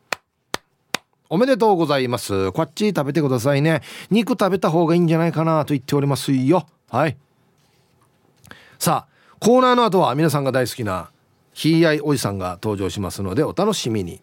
[1.35, 2.53] おめでとうございます。
[2.53, 3.81] こっち食べてくださいね。
[4.09, 6.65] 肉食べた方がいいんじゃないかなと言っておりますよ。
[6.89, 7.17] はい。
[8.79, 11.11] さあ、コーナーの後は皆さんが大好きな
[11.51, 14.21] ひいあいおじさんが登場しますのでお楽しみに。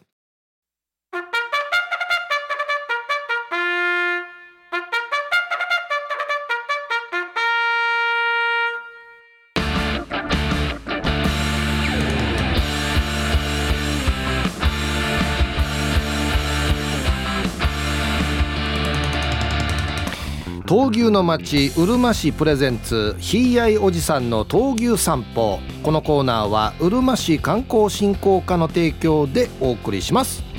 [20.72, 25.58] 闘牛の町うるま市プレゼンツひいあいおじさんの闘牛散歩。
[25.82, 30.51] このコーナーはうるま市観光振興課の提供でお送りします。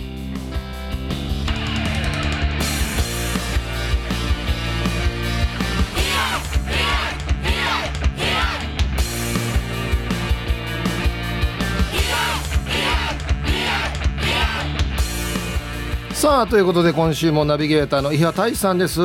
[16.34, 18.98] さあということで今週もナビゲーターの伊波大さんです。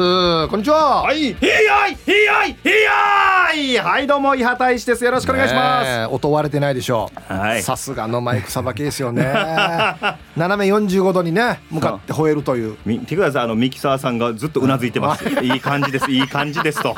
[0.48, 1.02] こんにちは。
[1.02, 1.18] はい。
[1.18, 1.34] ひい
[1.68, 5.04] あいひいあいひいあいはいどうも伊波大です。
[5.04, 6.08] よろしくお願いします。
[6.10, 7.30] 音割れてないでしょう。
[7.34, 7.62] はい。
[7.62, 9.24] さすがのマイクさばきですよね。
[10.38, 12.78] 斜め45度にね向かって吠えるという。
[12.86, 15.28] 見てくださいあのミキサーさんがずっとうなずいてます。
[15.44, 16.96] いい感じですいい感じですと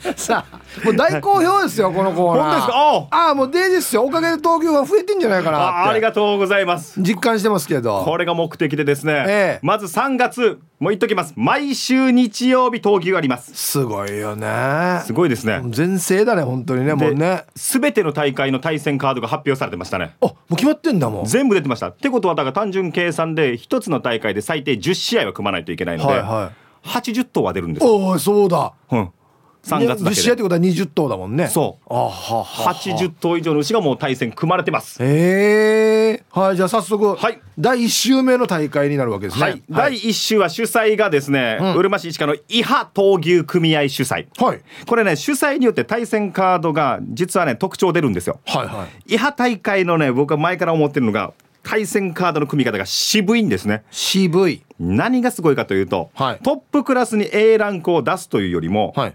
[0.16, 2.44] さあもう大好評ですよこのコーナー。
[2.44, 3.06] 本当ですか？
[3.10, 4.04] ああもうデージですよ。
[4.04, 7.00] おかげで東京が増えてんじゃないかなありがとうございます。
[7.00, 8.02] 実感してますけど。
[8.04, 11.34] これが目的でですね、ええ、まず3月もう言っときます。
[11.36, 13.52] 毎週日曜日闘牛あります。
[13.54, 15.02] すごいよね。
[15.04, 15.60] すごいですね。
[15.68, 17.44] 全盛だね本当にねもうね。
[17.54, 20.14] 全ての大会の対戦カードが発表されてましたね。
[20.22, 21.24] あもう決まってんだもん。
[21.26, 21.88] 全部出てました。
[21.88, 26.52] ってことはだから単純計算で一つの大会で最低10試合は組まないといけないので、はいは
[26.84, 28.72] い、80頭は出るんですおおそうだ。
[28.90, 29.10] うん
[29.64, 30.22] 3月だけで。
[30.22, 31.48] 試合ってことは20頭だもんね。
[31.48, 31.92] そう。
[31.92, 35.02] あはは80頭以上の牛がもう対戦組まれてます。
[35.02, 36.22] へえ。
[36.30, 48.40] はいじゃあ早速、はい、第1週目の大会になるわけですね、はい、第1週は主催がですね、うん、うるま市市下の伊波闘牛組合主催、はい、これね主催によって対戦カードが実はね特徴出るんですよ。
[48.46, 49.14] はいはい。
[49.14, 53.84] 伊波大会のね僕は前から思ってるのが対戦カードの組み方が渋いんですね。
[53.90, 54.62] 渋い。
[54.78, 59.14] 何がすごいかというと、はい、トップクラスに A ランクを出すというよりも、はい、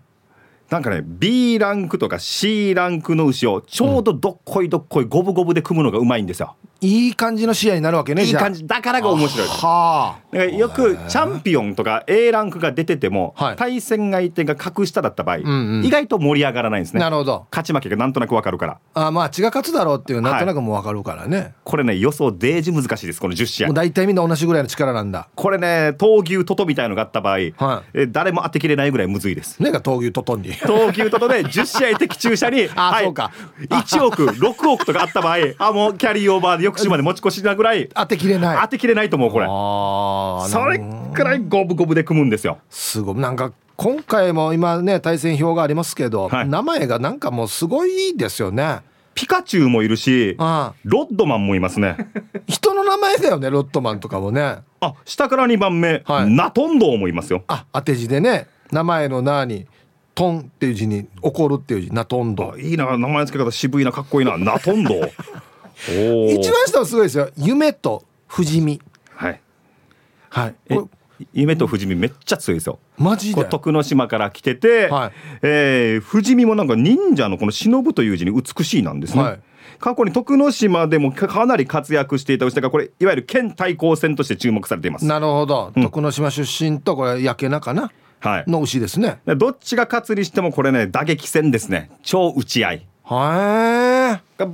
[0.69, 6.56] なんかね B ランクとか C ランクの牛をちょうどどっこいどっこい五分五分で組むのがうまいんですよ。
[6.86, 8.65] いい感じの試合になるわけねいい感じ。
[8.65, 9.48] だからが面白い。
[9.48, 17.00] はよくチャンピオンとか A ランクが出てても、はい、対戦相手が格下だった場合、うんうん、意外と盛り上がらないんですね。
[17.00, 17.48] なるほど。
[17.52, 18.80] 勝ち負けがなんとなくわかるから。
[18.93, 25.30] あまあ血が勝つだろうっていうなんとなくもわかるからね、はい、これね予想デージ難しいですこの10試合大体みんな同じぐらいの力なんだ。
[25.36, 27.51] これね闘牛トトみたいのがあった場合、はい、
[27.93, 29.62] え誰も当てきれないぐらいむずいです。
[29.62, 30.53] ねが闘牛トトに。
[30.53, 33.32] 闘牛トトで10試合的注射に あ、はい、そうか。
[33.70, 38.61] 1億6億とかあった場合あもうキャリーオーバーで翌週まで持ち越しなぐらい当てきれない。
[38.61, 39.47] 当てきれないと思うこれ。
[40.49, 40.80] それ
[41.13, 42.59] くらい五分五分で組むんですよ。
[42.69, 43.15] すごい。
[43.15, 48.82] なんか今回も今ね対戦表がありますけど、はい、名前がなんかもうすごいですよね。
[49.13, 51.95] ピカチュウもいるしロッドマンもいますね。
[52.47, 54.57] 人の名前だよねロッドマンとかもね。
[54.82, 57.43] あ下から2番目、はい、ナトンドウもいますよ。
[57.47, 59.65] あ当て字でね名前の名に
[60.15, 62.57] トンっていう字に怒るっていう字ナトンド。
[62.57, 64.93] いいな名前付け方渋いなかっこいいなナトンド
[65.88, 67.30] 一番下はすごいですよ。
[67.38, 69.41] 夢と富士見はい。
[70.30, 70.55] はい。
[71.34, 72.80] 夢と富士見めっちゃ強いですよ。
[72.97, 73.45] マジで？
[73.45, 75.11] 徳之島から来てて、はい、
[75.43, 79.39] えー、富士見もなんか忍者のこの忍という字に美しいなんですね、はい。
[79.80, 85.05] 過去に徳之島でもかなり活躍していた牛だからこれいわゆる県対抗戦として注目されています。
[85.05, 87.91] なるほど、うん、徳之島出身とこれ焼け中な？
[88.19, 89.19] はい、の牛ですね。
[89.26, 91.91] どっちが勝つにしてもこれね打撃戦ですね。
[92.03, 92.88] 超打ち合い。
[93.03, 93.95] はい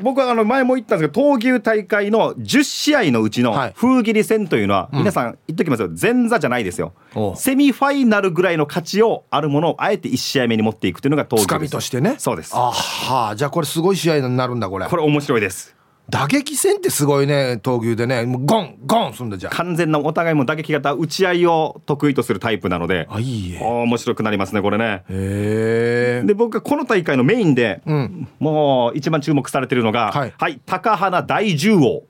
[0.02, 5.90] 僕はあの前も言ったんですけど闘牛大会の10試合のうちの封切り戦というのは、皆さん言っときますよ。
[5.90, 6.94] 前座じゃないですよ。
[7.36, 11.48] セミファイナルぐらいの価値をあるものをあえて1試合目に持っていくというのが闘牛です。
[11.48, 12.16] つかみとしてね。
[12.18, 12.52] そうです。
[12.56, 13.36] あは。
[13.36, 14.88] じゃあこれすごい試合になるんだこれ。
[14.88, 15.76] これ面白いです
[16.12, 18.26] 打撃戦ってすごいね闘牛でね。
[18.26, 25.04] もうゴンゴンすんだじゃ完全なお互いも打撃型打ち合いを得意とするタイプなのであいい面白くなりますねこれね。
[25.10, 32.04] へで僕はこの大会のメインで、うん、もう一番注目されてるのが、はい、はい、高花大獣王。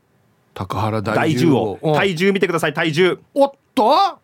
[0.55, 1.95] 高原大獣王。
[1.95, 3.19] 体重見てください体重。
[3.35, 3.85] おっと？
[3.87, 4.19] は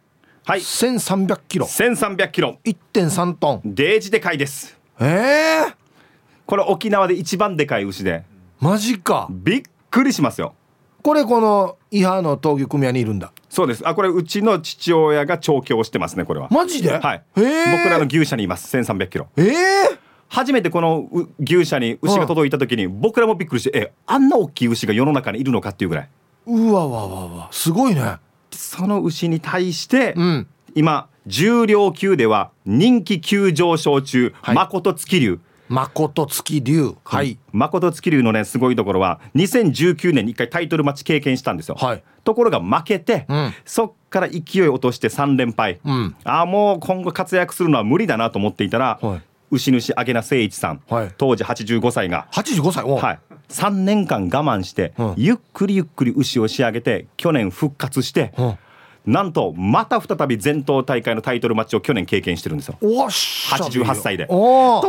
[0.55, 0.59] い。
[0.59, 1.65] 1300キロ。
[1.67, 2.57] 1300キロ。
[2.65, 3.75] 1.3トン。
[3.75, 4.78] デージでかいです。
[4.99, 5.73] ええー、
[6.47, 8.23] これ沖縄で一番でかい牛で
[8.60, 9.28] マジか。
[9.30, 10.53] びっくりしますよ。
[11.03, 13.32] これこの伊波の闘牛組合にいるんだ。
[13.49, 13.88] そうです。
[13.88, 16.47] あこれうちの父親が調教してますねこれは。
[16.49, 16.97] マジで？
[16.97, 17.24] はい。
[17.36, 17.45] 僕
[17.89, 18.76] らの牛舎にいます。
[18.76, 19.28] 1300キロ。
[19.38, 19.47] ええ。
[19.93, 19.97] ー、
[20.28, 21.08] 初めてこの
[21.39, 26.10] 牛舎に牛が届いた時に僕らもびっくりしてえあんな大きい牛が世の中にいるのかっていうぐらい。
[26.47, 27.49] うわわわわ。
[27.51, 28.18] すごいね。
[28.51, 35.39] その牛に対して、うん、今重量級では人気急上昇中、はい、誠月流
[35.70, 36.95] 誠月流。
[37.03, 37.38] はい。
[37.51, 52.28] 誠月流のねすごいところは2019年に一回タイトルマッチ経験したんですよ、はい、ところが負けて、うん、そっから勢い落として3連敗、うん、ああもう今後活躍するのは無理だなと思っていたら、はい、牛主揚名誠一さん、はい、当時85歳が。
[52.32, 52.84] 85歳？
[52.86, 53.20] はい。
[53.49, 58.57] 3年間我慢して、うん、ゆっくりゆっくり牛を仕上げて去年復活して、うん
[59.08, 62.78] なんとまた再び全島大会のタイトルマッチを去年経験してるんですよ。
[62.82, 64.28] 88歳で。
[64.28, 64.34] と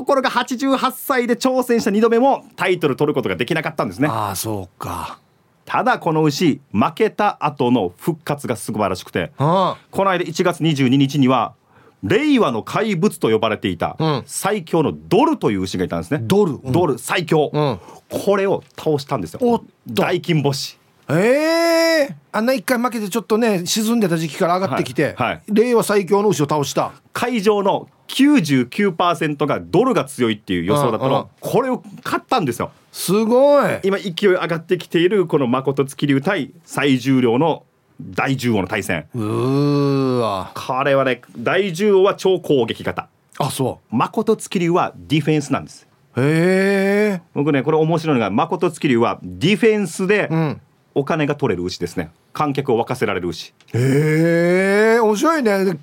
[0.04, 4.08] ころが88歳で挑戦した2度目もタイトル取ることができなかったんですね。
[4.08, 5.20] ああそうか。
[5.64, 11.54] ただこの牛負けた後の復活が素晴らしくてこの間1月22日には
[12.02, 19.62] 令和の怪物と呼ばれていた最強のドルという牛がいたんですね、ドル、ドル最強、うん、これを倒したんですよ。
[19.86, 20.77] 大金星
[21.10, 26.92] ええー、あんな一回負けてちょっとね沈んでた時期から上がってきて、はいはい、令和最強の牛を倒した。
[27.12, 31.30] 会場の99%がドルが強いっていう予想だったの。
[31.40, 32.72] これを勝ったんですよ。
[32.92, 33.80] すごい。
[33.84, 37.64] 今勢い上がってきているこの誠月流対最重量の
[38.00, 39.08] 大獣王の対戦。
[39.14, 40.52] うわ。
[40.54, 43.08] 彼はね大獣王は超攻撃型。
[43.38, 43.96] あそう。
[43.96, 45.86] 誠月流はディフェンスなんです。
[46.16, 50.60] へえ僕ねこれ面白いのが誠月流はディフェンスで、うん
[50.98, 52.10] お金が取れる牛ですね。
[52.32, 53.54] 観客を沸かせられる牛。
[53.72, 55.78] へえ面白いね。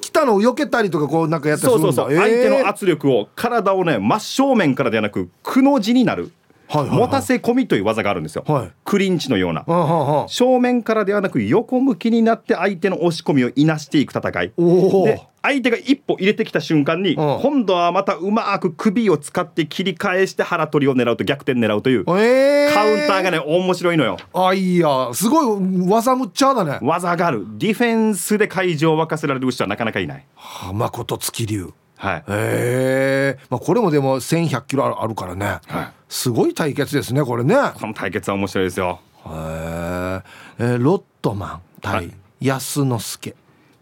[0.00, 1.92] 来たのを避けたりとかこうなんかやったりするんだ。
[1.92, 6.32] そうそうそう、相手の圧力を体をね真正面からではなくくの字になる
[6.78, 9.64] はいはいはい、持たせ込みという技があるんですよ、はい、クリンチのような、
[10.28, 14.52] 正面からではなく横向きになって相手の押し込みをいなしていく戦い。
[15.04, 24.16] で相手が一歩入れてきた瞬間に、今度はまたうまく首を使って切り返して腹取りを狙うと逆転狙うという、えー、カウンターがね面白いのよ。
[24.32, 25.10] あいや。
[25.12, 26.78] すごい技むっちゃだね。
[26.80, 27.44] 技がある。
[27.58, 30.26] ディフェンスで会場を沸かせられる人はなかなかいない。
[30.34, 37.56] は誠月流はい、へえ、まあ、これもでも1100キロあるからね、はい、すごい対決ですねこれね。
[37.74, 39.00] この対決は面白いですよ。
[39.26, 40.22] へ
[40.60, 43.34] えロッドマン対安之助、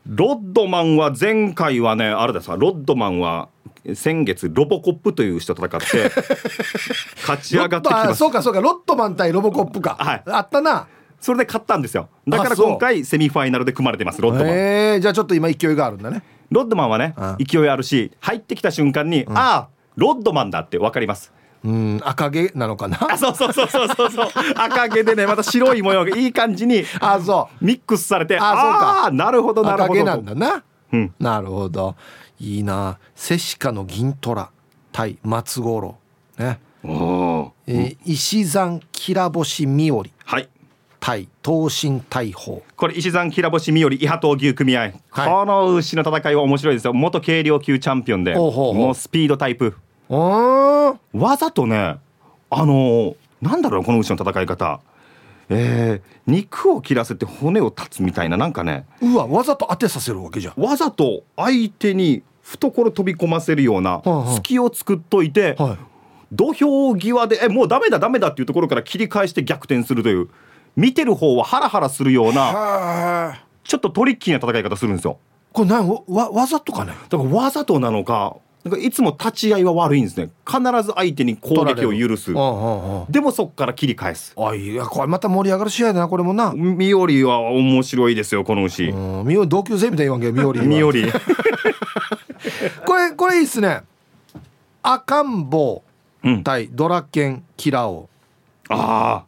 [0.07, 2.57] ロッドマンは前回はねあれですか？
[2.57, 3.51] ロッドマンは
[3.95, 6.11] 先月ロボコップという人と戦って
[7.21, 8.63] 勝ち上がってきまそうかそうか。
[8.63, 10.87] ロッドマン対ロボコップか、はい、あったな。
[11.21, 12.09] それで勝ったんですよ。
[12.27, 14.55] だから今回セミファイナルで組まれてますロッドマン。
[14.55, 16.23] えじゃあちょっと今勢いがあるんだね。
[16.51, 21.31] ロッドマンはね勢いあるし入ってきた瞬間に、うん、ああロッドマンだって分かります
[21.65, 22.99] うん赤毛なのかな？
[23.13, 24.29] あそうそうそうそうそうそう。
[24.57, 27.65] 赤毛でねまた白い模様がいい感じにあそう。
[27.65, 29.05] ミックスされてあそうか。
[29.07, 29.95] あなるほどなるほど。
[29.95, 31.95] 赤毛なんだな、うん、なるほど。
[32.41, 32.99] いいな。
[33.15, 34.51] セシカの銀虎
[34.91, 35.97] 対松五郎。
[36.39, 36.59] ね。
[36.85, 40.13] おえー、石山きらぼしみおり。
[40.25, 40.49] はい。
[40.99, 42.63] 対東進大砲。
[42.77, 46.93] これ石山きらぼしみより伊波闘牛組合、はい、この牛の戦いは面白いですよ。
[46.93, 49.77] 元軽量級チャンピオンでもうスピードタイプ
[50.17, 51.97] わざとね
[52.51, 54.81] あのー、なんだろうこの牛の戦い方。
[55.49, 58.87] えー、肉を切らせて骨を断つみたいななんかね。
[59.03, 64.03] うわわざと当てさせるわけじゃわざと相手に懐飛び込ませるような
[64.35, 65.79] 隙を作っといて、はい、
[66.33, 70.29] 土俵際でえもうダメだダメだっていうところから切り返して逆転するという。
[70.75, 75.19] 見てる方はハラハラするようなちょっとトリッキーな戦い方するんですよ。
[75.53, 75.87] これ何？
[76.09, 76.95] わわざとかね。
[77.11, 80.31] だからわざとなのかなんかいつも立ち合いは悪いんですね。
[80.47, 82.33] 必ず相手に攻撃を許す。
[83.13, 84.35] でもそこから切り返す。
[84.37, 86.53] あいやこれまた盛り上がる試合だなこれもな。
[86.55, 88.93] ミオリは面白いですよこの牛
[89.25, 91.11] ミオ同級生みたいな言わんけミオリ ミオリ。
[92.87, 93.81] これこれいいっすね。
[94.83, 95.83] 赤ん坊
[96.45, 98.09] 対ドラケンキラオ、
[98.71, 99.25] うん、ああ。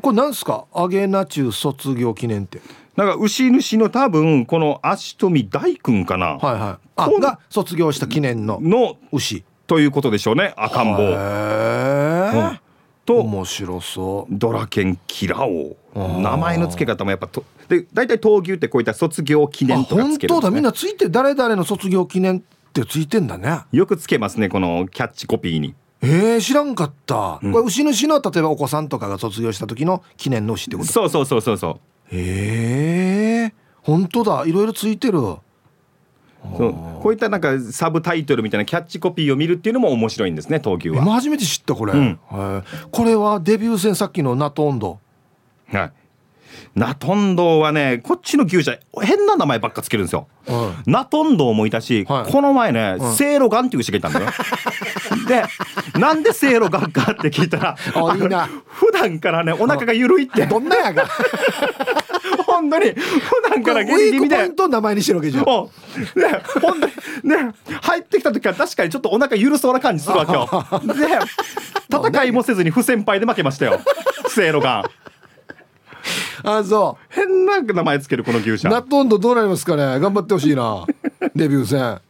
[0.00, 0.64] これなんすか？
[0.72, 2.60] アゲナチュ卒業記念って
[2.96, 6.36] なんか牛主の多分この足富大君かな。
[6.36, 6.88] はいはい。
[6.96, 9.44] あが卒業した記念のの牛。
[9.66, 11.02] ということでしょうね赤ん坊。
[11.02, 12.58] うん、
[13.06, 14.34] と面白そう。
[14.34, 15.76] ドラケンキラオ。
[15.94, 23.60] 名前の付け方もやっぱとで大体闘牛ってこういった卒業記念とかつけるんです、ね、本当だみんなついて誰々の卒業記念ってついてんだね。
[23.72, 25.74] よくつけますねこのキャッチコピーに。
[26.02, 30.92] えー、知らんかった、うん、これ牛主の例えばお子さんとかが卒業した時の記念の牛ってこと？
[30.92, 31.80] そうそうそうそうそう
[32.12, 33.52] へえ
[33.82, 34.44] 本当だ。
[34.46, 35.18] いろいろついてる。
[35.20, 35.40] そ
[36.66, 36.72] う。
[37.00, 41.02] こういったなんかサブタイトルみたいなキャッチコピーを見るっていうのも面白いんですね東急は。
[41.02, 42.18] 今初めて知ったこれ、うん、
[42.90, 45.00] これはデビュー戦さっきのナトンド。
[45.68, 45.92] はい。
[46.74, 54.26] ナトンドはねこっちの牛舎変な名前ばっかつけるんですよ、うん、ナトンドもいたし、はい、この前ね、うん、セイロガンっていう牛がいたんだよ
[55.28, 55.44] で
[55.98, 57.76] なんでセイロガンかって聞いたら
[58.16, 58.48] いいな。
[58.66, 60.46] 普段からねお腹が緩いって。
[60.46, 61.04] どんなやが
[62.52, 64.68] 本当に普段から元気みたいな。
[64.68, 65.44] 名前にしてるわけじゃん。
[65.44, 65.50] ね
[66.60, 66.92] 本当に
[67.24, 70.48] ね入ってきた時は確かにちょっとお腹緩そうな感じするわけよ。
[70.94, 73.80] で戦いもせずに不先輩で負けましたよ。
[74.28, 74.84] セイロガン
[76.44, 77.14] あそう。
[77.14, 78.68] 変な名前つけるこの牛舎。
[78.68, 80.00] ナット温度どうなりますかね。
[80.00, 80.86] 頑張ってほしいな。
[81.34, 82.00] デビュー戦。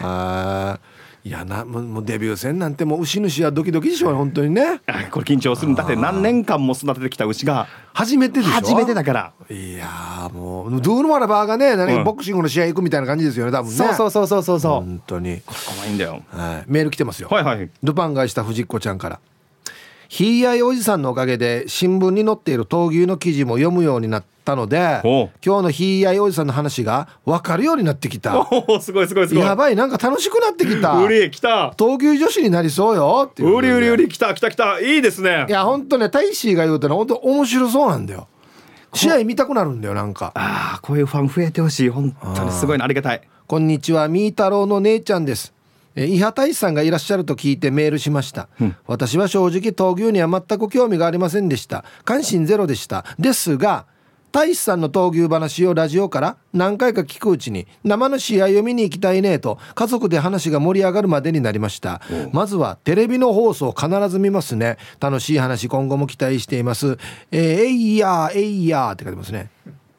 [0.00, 0.78] あ
[1.24, 4.80] いやなもうデビュー戦なんてもう牛主はドキドキでしょう本当にね。
[5.12, 8.50] これ緊張するんだって何年間も育ててきた牛が初めてでしょ？
[8.50, 9.32] 初めてだから。
[9.48, 13.76] いやもうドゥーノマラバーがね何、うん、ボクシングの試合行くみたいな感じですよね多分ね。
[13.76, 15.40] そうそうそうそうそう本当に。
[15.42, 17.28] 怖いんだよ、はい、メール来てますよ。
[17.30, 19.20] はいはいルパンがした藤子ちゃんから
[20.12, 28.38] ひいやいおじさんのおかげで新聞に載っている闘牛の記事も読むようになったので今日のひいやいおじさんの話が分かるようになってきた。
[28.68, 29.42] おすごいすごいすごい。
[29.42, 31.02] やばいなんか楽しくなってきた。
[31.02, 31.72] うり来た。
[31.78, 34.80] 闘牛女子になりそうよってうりうりうり来た来た来た。
[34.80, 35.46] いいですね。
[35.48, 38.28] いやほんとね大使が言うとねほんと面白そうなんだよ。
[38.92, 40.32] 試合見たくなるんだよなんか。
[40.34, 41.88] ああこういうファン増えてほしい。
[41.88, 42.84] 本当にすごいな。
[42.84, 43.22] ありがたい。
[43.46, 45.54] こんにちはみー太郎の姉ちゃんです。
[45.54, 45.61] え
[45.96, 51.84] 伊波大使さんがいらっしゃると聞いてメールしました、うん、私は正直闘牛には全く興味がありませんでした。
[52.04, 53.04] 関心ゼロでした。
[53.18, 53.86] ですが
[54.32, 62.00] 大使さんの闘牛話をラジオから何回か聞くうちに生の試合を見に行きたいねと家族で話が盛り上がるまでになりました。
[62.32, 64.78] まずはテレビの放送必ず見ますね。
[65.00, 66.96] 楽しい話今後も期待しています。
[67.30, 69.50] えー、えいやーえいやーって書いてますね。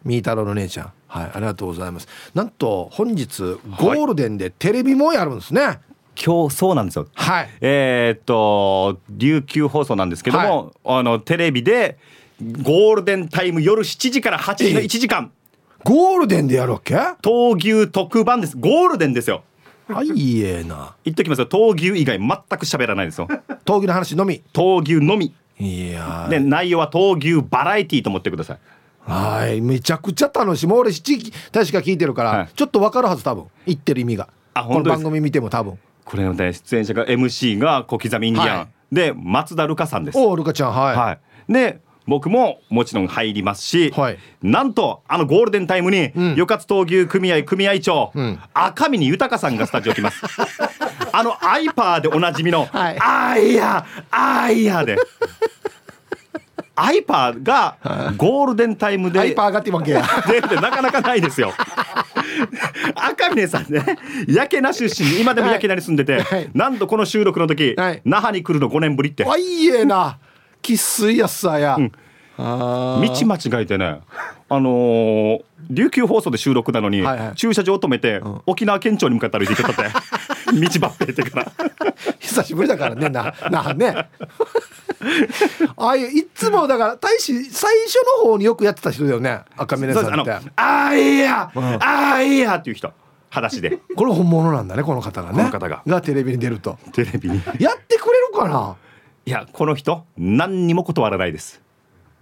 [0.04, 2.08] みー太郎の姉ちゃんはい、ありがとうございます。
[2.34, 3.44] なんと本日
[3.78, 5.62] ゴールデンでテレビもやるんですね。
[5.62, 5.80] はい
[6.16, 7.08] 今日そうなんですよ。
[7.16, 7.50] はい。
[7.60, 11.98] えー、っと琉球放送なんですけども、はい、あのテレビで
[12.62, 15.32] ゴールデンタイム夜7時から8時の1時間。
[15.84, 16.96] ゴールデンでやるわけ？
[16.96, 18.56] 闘牛特番です。
[18.58, 19.44] ゴールデンですよ。
[19.88, 20.96] はい、えな。
[21.04, 21.48] 言っときますよ。
[21.48, 23.28] 闘牛以外全く喋らないですよ。
[23.66, 24.44] 闘牛の話のみ。
[24.54, 25.34] 闘牛のみ。
[25.60, 26.28] いや。
[26.30, 28.58] で内容は闘牛バラエティーと思ってください。
[29.06, 29.62] はい。
[29.62, 30.68] めちゃくちゃ楽しい。
[30.68, 33.46] もう俺七確か聞いてるから、はい、ちょっと分かるはず多分。
[33.66, 34.30] 言ってる意味が。
[34.54, 35.78] あこの番組見ても多分。
[36.06, 40.18] これのね出演者が MC が小刻みインディアン、はい、で松田ルカさんです。
[40.18, 41.18] おルカちゃんはい、は
[41.50, 50.22] い、で僕ももちろん入りますし、はい、なんとあのゴールデンタイムに、うん、与勝闘牛組合組合長、うん、赤峰豊さんがスタジオ来ます。
[51.16, 54.98] あのアイパーでおなじみの、はい、あいやあいやで
[56.76, 57.78] アイパーが
[58.18, 60.04] ゴールデンタイムでアイパーがってわけや。
[60.28, 61.54] でなかなかないですよ。
[62.96, 63.98] 赤嶺さんね
[64.28, 65.22] 焼けな出身。
[65.22, 69.26] 今でも焼けなに住んでて、はい、なんとこの収録の時、はい、那覇に来るの5年ぶりって。
[69.26, 70.18] あいいえな。
[70.64, 71.92] 生粋やさや、うん、
[72.42, 74.00] 道間違えてね
[74.50, 79.94] あのー、琉球放送で収録なのに、はいはい、駐車場止めて、うん、沖縄県庁に向かって歩いていっちゃったって。
[80.80, 81.52] 道ばっぺってから。
[82.20, 84.08] 久しぶりだからねななね
[85.78, 89.42] ああいういつもだから大使最初の方によくやってた人だよね。
[89.58, 90.32] 赤嶺さんって。
[90.32, 91.80] ああいや、うん、あ
[92.16, 92.92] あいやっていう人。
[93.30, 93.80] 裸足で。
[93.96, 95.38] これ本物なんだねこの方がね。
[95.38, 95.82] この方が。
[95.86, 96.78] がテレビに出ると。
[96.94, 97.42] テレビに。
[97.60, 98.76] やってくれるかな？
[99.26, 101.62] いやこの人何にも断らないです。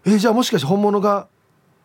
[0.05, 1.27] えじゃあもしかして本物が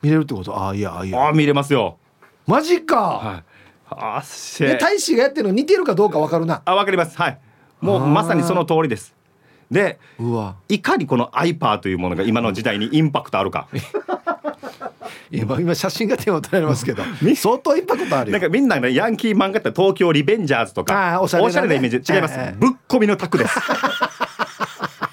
[0.03, 0.57] 見れるってこと？
[0.57, 1.28] ああいやあいや。
[1.28, 1.99] あ見れますよ。
[2.47, 3.42] マジか、は
[3.88, 6.62] あっで大使がやってるの似てるかどうかわかるな。
[6.64, 7.16] あわかります。
[7.18, 7.38] はい。
[7.80, 9.15] もうまさにその通りです
[9.70, 9.98] で
[10.68, 13.68] いかにこのアイパーというものが今の時代にインパクトあるか。
[15.30, 17.02] 今今写真が手を取られますけど
[17.34, 23.58] 相当インパクトあるなんかみんなねヤンキー漫画って東京リベンジャーズとかおしゃれ,、なイメージ違います、ぶっ込みのタクです。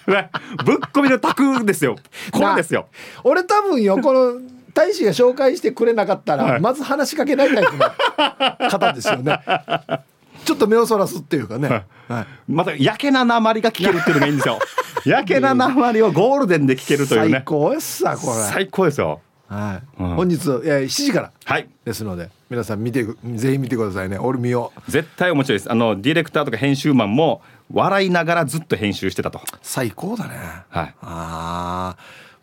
[0.06, 1.96] ぶっ込みのタクですよ。
[2.32, 2.88] これですよ。
[3.24, 4.40] 俺多分よこの
[4.74, 9.40] 大使が紹介してくれなかったら、はい、まず話しかけないタイプの方ですよね
[10.44, 14.60] ちょっと目をそらすっていうかね、はい、またやけななまりが聞けるっていうのがいいんですよ。
[15.06, 17.32] やけななまりをゴールデンで聞けるというね。
[17.32, 18.34] 最高ですさこれ。
[18.44, 19.22] 最高ですよ。
[19.48, 24.18] はい、うん、本日、えー、7時からですので、はい、皆さん見てぜひ見てくださいね。
[24.18, 24.92] 俺見よう。
[24.92, 25.72] 絶対面白いです。
[25.72, 27.42] あのディレクターとか編集マンも
[27.72, 29.42] 笑いながらずっと編集してたと。
[29.62, 30.36] 最高だね。
[30.70, 30.96] はい。
[31.02, 31.96] あ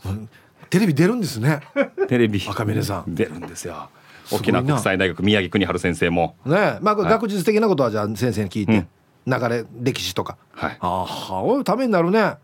[0.04, 0.14] あ
[0.68, 1.60] テレビ出るんですね。
[2.08, 2.40] テレビ。
[2.46, 3.14] 赤嶺さん。
[3.14, 3.88] 出るんですよ
[4.32, 6.36] 沖縄国際大学宮城国春先生も。
[6.44, 10.36] ねまあ、学術的なことはじゃあ先生に聞いて、うん、流れ歴史とか。
[10.52, 10.78] はい。
[10.80, 12.34] ああためになるね。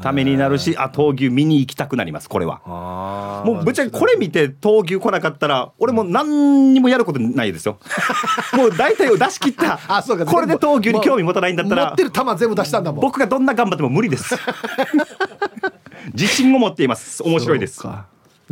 [0.00, 3.42] ためになるしあ闘牛見に行きたくなりますこれは。
[3.44, 7.78] もうぶっちゃけこれ見て闘牛来なかったら俺も何にもやることないですよ。
[8.56, 9.78] もう大体を出し切った。
[9.88, 10.26] あそうか。
[10.26, 13.00] これで闘牛に興味持たないんだったら持ってる球全部出したんだもん。
[13.00, 14.34] 僕がどんな頑張っても無理です。
[16.14, 17.22] 自信を持っています。
[17.22, 17.86] 面白いです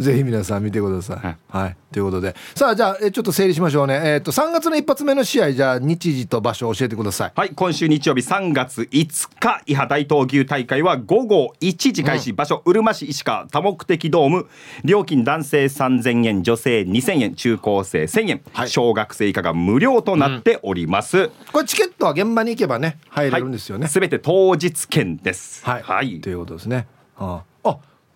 [0.01, 1.17] ぜひ皆さん見てください。
[1.19, 4.01] はい、はい、ということでさあじゃあえちょっと整理しましょうね。
[4.03, 7.33] えっ、ー、と3月の一発目の試合じゃあ日時と場所を教えてください。
[7.35, 14.47] はい今週日曜日3月5日伊波大東牛大会は午後1時開始、うん、場所うるま市石川多目的ドーム
[14.85, 21.19] 料金男性3000円女性2000円中高生1000円、はい、小学生以下が無料となっております。
[21.19, 23.87] うん、これチケットは現場に行けばね入れるんですよね。
[23.87, 25.65] す、べ、て当日券です。
[25.65, 25.83] はい。
[25.83, 26.87] はい、ということですね。
[27.17, 27.50] ああ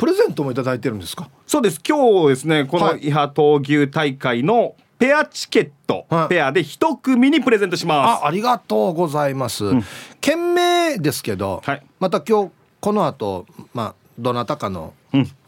[0.05, 1.30] プレゼントもいただいてるんですか？
[1.46, 1.80] そうです。
[1.82, 8.22] 今日ですねこの伊波闘牛大会のペアチケット、はい、ペアで一組にプレゼントします。
[8.24, 9.84] あありがとうございます、うん、
[10.20, 12.50] 件名ですけど、はい、また今日
[12.80, 14.92] この後まあどなたかの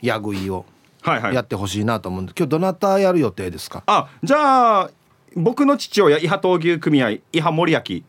[0.00, 0.64] やぐいを
[1.04, 3.82] やってほしいなと思うんで、今日どなたやる予定ですか？
[3.84, 4.90] あじゃあ
[5.34, 8.04] 僕の父親伊波闘牛組合伊波森焼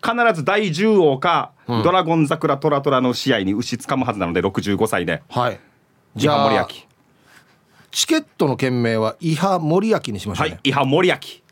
[0.00, 5.22] 必ず第10王かうん、ドラゴン桜トラトラの試合に牛つかむはずなので65歳で。
[5.28, 5.60] はい。
[6.14, 6.86] じゃあ森脇
[7.90, 11.42] チケットの件名は伊波森脇にしましょう、ね、はい伊波森脇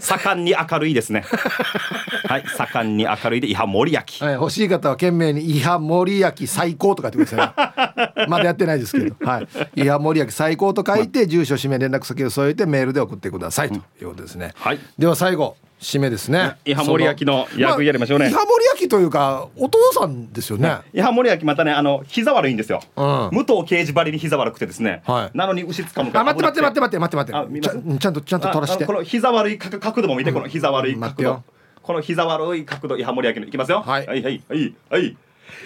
[0.00, 1.24] 盛んに明るいですね。
[2.28, 8.26] はい盛んに明るいで伊波森脇、はい、欲しい方は懸命に伊波森脇最高と書いてください。
[8.28, 9.14] まだやってないですけど。
[9.24, 9.48] はい。
[9.76, 16.56] 伊波森脇最高と書いて住所氏名連絡先を添えてメールで送ってくださいということですね、はい、では最後締めですね。
[16.66, 18.28] 伊波森焼の役やりましょうね。
[18.28, 20.76] 伊波森焼というかお父さんですよね。
[20.92, 22.82] 伊波森焼またねあの膝悪いんですよ。
[22.96, 25.02] うん、武藤刑事ばりに膝悪くてですね。
[25.06, 27.98] はい、なのに牛つかむかあ待って待って待って待って待って待って。
[27.98, 28.84] ちゃんとちゃんと取らして。
[28.84, 31.42] この膝悪い角度も見てこの膝悪い角度。
[31.82, 33.80] この膝悪い角度伊波森焼のいきますよ。
[33.80, 35.16] はいはいはいはいはい。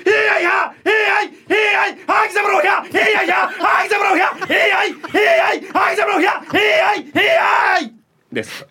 [0.07, 7.93] えいやいやえいやいやいはぎざぶろうやえいやいやはぎざぶろうやえいやいやいはぎざぶろうやえいやいやい
[8.33, 8.67] です。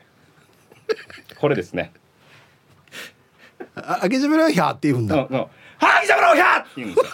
[1.43, 1.91] これですね。
[3.75, 5.17] あげじめろひゃって言うんだ。
[5.17, 7.11] はげじめろひゃって言うんですよ。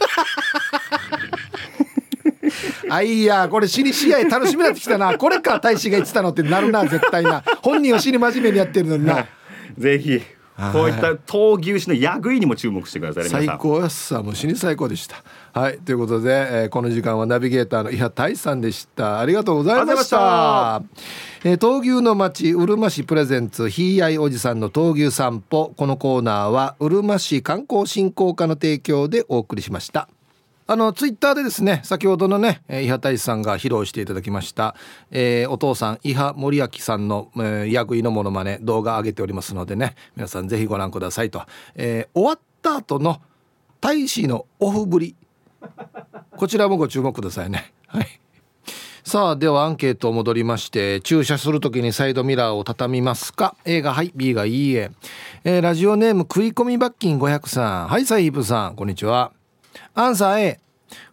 [2.94, 9.26] あいやこれ死に試合楽しみになってきたなこれか大使が言ってたのってなるな絶対な本人は死に真面目にやってるのにな
[9.80, 10.22] ぜひ
[10.74, 15.24] こういった闘牛士のやぐいにも注目してください最高やさもう死に最高でした。
[15.54, 19.20] はいということで、えー、この時間はナビゲーターの伊波大さんでした。
[19.20, 20.84] ありがとうございました。
[21.44, 25.74] えー、闘牛の町うるま市プレゼンツひいあいおじさんの闘牛散歩。
[25.78, 30.10] このコーナーはうるま市観光振興課の提供でお送りしました
[30.72, 34.76] あのツイッターでですね先ほどのね伊波大志さんが披露していただきました、
[35.10, 41.42] えー、お父さん伊波森明さんの、えー、役員のものまね動画上げておりますのでね皆さんぜひご覧くださいと、
[41.74, 43.20] えー、終わった後の
[43.82, 45.16] 大使のオフぶり。
[46.38, 47.74] こちらもご注目くださいね。
[47.88, 48.08] はい。
[49.04, 54.12] さあではアンケート戻りまして駐車する時にサイドミラーを畳みますか？A がはい。
[54.16, 54.92] B がいいえ。
[55.44, 57.88] えー、ラジオネーム食い込み罰金500さん。
[57.88, 58.76] はいサイープさん。
[58.76, 59.39] こんにちは。
[59.94, 60.60] アンサー A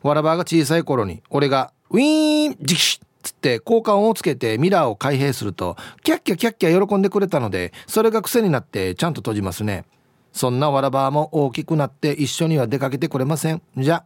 [0.03, 9.85] わらばが小さい頃に俺がウィーンジキシッつって交換音をつけてミラーを開閉するとキャッキャキャッキャ喜んでくれたのでそれが癖になってちゃんと閉じますね。
[10.33, 13.63] そんなわらばも大きくなって一緒には出かけてくれません。
[13.77, 14.05] じゃ。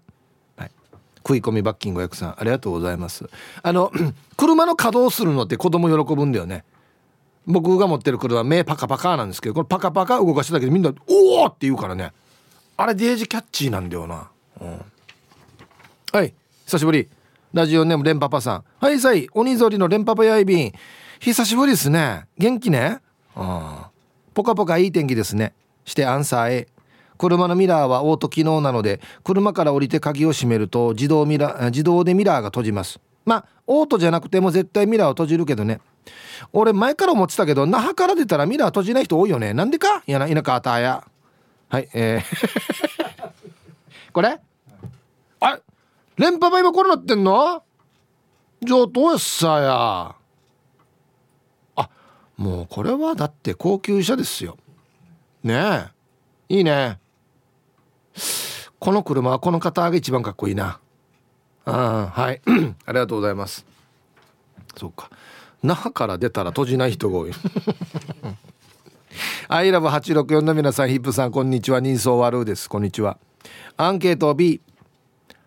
[0.56, 0.70] はい、
[1.18, 3.28] 食い込みバッキング役さんありがとうございます。
[3.62, 3.92] あの
[4.38, 6.64] 車の稼働するのって子供喜ぶんだよね。
[7.46, 12.12] 僕が持ってる車目パカパカなんですけどこれパカパカ動かしただけでみんな「おお!」って言うからね。
[12.76, 14.30] あれデージキャッチーなんだよな。
[14.60, 16.34] はい。
[16.66, 17.08] 久しぶり。
[17.52, 18.64] ラジオネームレンパパさん。
[18.78, 19.26] はいさい。
[19.32, 20.72] 鬼ぞりのレンパパやいびん。
[21.18, 22.26] 久しぶりですね。
[22.38, 22.98] 元気ね？
[23.34, 23.90] あ
[24.34, 25.54] ポカポカいい天気ですね。
[25.84, 26.68] してアンサー A
[27.18, 33.00] 車のミラーはオート機能なので車から降りて鍵を閉めると自動ミラ自動でミラーが閉じます。
[33.24, 35.80] まあオートじゃなくても絶対ミラーを閉じるけどね。
[36.52, 39.52] 俺前から思ってたけど那覇から出たらミラー閉じない人多いよね。
[39.54, 40.02] なんでか？
[40.06, 41.04] いやな田舎あたや。
[41.68, 43.32] はいえー。
[44.12, 44.38] こ れ
[46.20, 47.62] 連覇倍今これなってんの？
[48.62, 50.14] 上等やっさや。
[51.76, 51.90] あ
[52.36, 54.58] もうこれはだって高級車ですよ。
[55.42, 55.88] ね
[56.50, 56.56] え。
[56.56, 56.98] いいね。
[58.78, 60.78] この車はこの方が一番かっこいいな。
[61.64, 62.42] あはい。
[62.84, 63.64] ありがとうございます。
[64.76, 65.08] そうか。
[65.62, 67.32] 那覇から出たら閉じない人が多い。
[69.48, 71.80] アイラブ864の皆さんヒップさんこんにちは。
[71.80, 72.68] 人相悪うです。
[72.68, 73.16] こんにちは。
[73.78, 74.60] アンケート B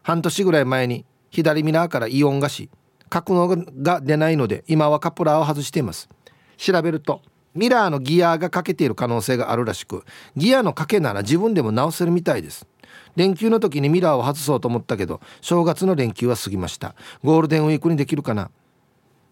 [0.03, 2.69] 半年ぐらい前に左ミラーからイオンがし
[3.09, 3.47] 格納
[3.81, 6.09] が出ないので今はカプラーを外しています。
[6.57, 7.21] 調べると
[7.55, 10.03] ミラーのギアが欠けている可能性があるらしく
[10.35, 12.67] ギアの欠けなら自分でも直せるみたいです。
[13.15, 16.95] 連休の時にミラーを外そうと思ったけど正月の連休は過ぎました。
[17.23, 18.49] ゴールデンウィークにできるかな。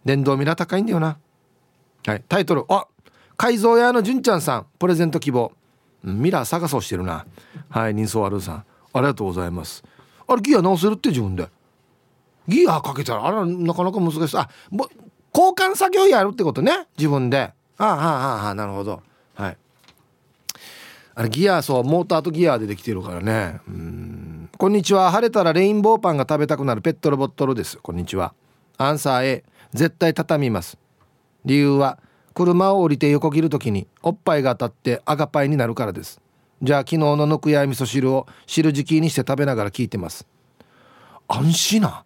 [0.05, 1.17] 電動ミラー高いんだよな。
[2.05, 2.23] はい。
[2.27, 2.87] タイトルあ
[3.37, 4.67] 改造屋の純ちゃんさん。
[4.77, 5.51] プレゼント希望。
[6.03, 7.25] ミラー探そうしてるな。
[7.69, 8.65] はい人相悪さん。
[8.93, 9.83] ありがとうございます。
[10.31, 11.49] あれギア直せるって自分で。
[12.47, 14.37] ギアかけたらあらなかなか難しい。
[14.37, 14.87] あも
[15.33, 16.87] 交換作業やるってことね。
[16.97, 17.37] 自分で。
[17.37, 19.01] ああああああなるほど。
[19.35, 19.57] はい。
[21.15, 23.59] あれギアそうモーターとギアでできてるからね。
[23.67, 24.49] うん。
[24.57, 25.11] こんにちは。
[25.11, 27.77] 晴れたらレインボーパンが食べたくなるペットロボットルです。
[27.77, 28.33] こんにちは。
[28.77, 30.77] アンサー A 絶対畳みます。
[31.43, 31.97] 理由は
[32.33, 36.21] 車を降りて横切る時におっぱいが当たって赤パイになるからです。
[36.61, 40.27] じゃあ昨日のぬくや味噌汁を汁敷きにして食べながら聞いてます。
[41.27, 42.03] 安心な。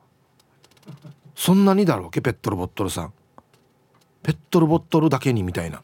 [1.36, 3.14] そんなにだろうけペットロボットルさん。
[4.24, 5.84] ペットロボットルだけにみたいな。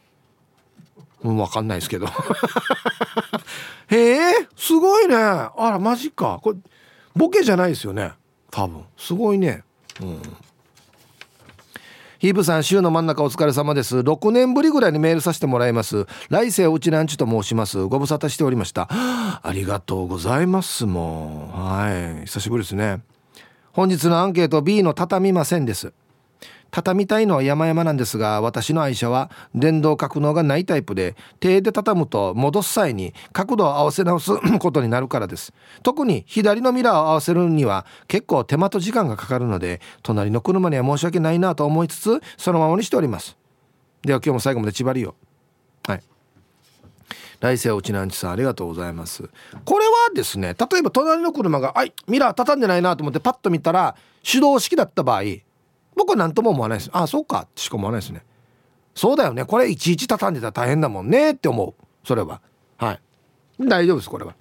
[1.23, 2.07] うん分かんないですけど。
[3.87, 5.15] へえすごいね。
[5.15, 6.39] あらマジか。
[6.41, 6.57] これ
[7.13, 8.13] ボケじゃないですよね。
[8.49, 8.85] 多分。
[8.95, 9.63] すごいね。
[10.01, 10.21] うん。
[12.21, 13.97] ヒープさん週の真ん中お疲れ様です。
[13.97, 16.05] 6年ぶりぐらいにメールさせてもらいます。
[16.29, 17.83] 来世うちランチと申します。
[17.85, 18.87] ご無沙汰しておりました。
[19.41, 21.59] ありがとうございますもう。
[21.59, 22.27] はい。
[22.27, 23.01] 久しぶりですね。
[23.73, 25.93] 本日のアンケート B の畳みませんです。
[26.71, 35.53] 畳みたいのは山々なんですが私の愛車は電動格納がないタイプで手で畳むと戻す際に角度を合わせ直す ことになるからです。
[35.83, 43.37] 特に左のミラーを合わせるには結構手間と時間がかかるので隣の車には申し訳ないなと思いつつそのままにしております。
[44.03, 45.15] では今日も最後まで縛りを。
[45.85, 46.01] はい。
[47.41, 49.29] 来世おちなんちさんありがとうございます。
[49.65, 55.23] これはですね例えば隣の車が「はいミラー畳んでないな」と思ってパッと見たら手動式だった場合
[55.95, 56.89] 僕は何とも思わないです。
[56.93, 57.41] ああそうか。
[57.41, 58.23] ってしか思わないですね。
[58.95, 59.45] そうだよね。
[59.45, 62.07] これいちいち畳んでたら大変だもんねって思う。
[62.07, 62.41] それは。
[62.77, 62.99] はい。
[63.59, 64.35] 大丈夫ですこれは。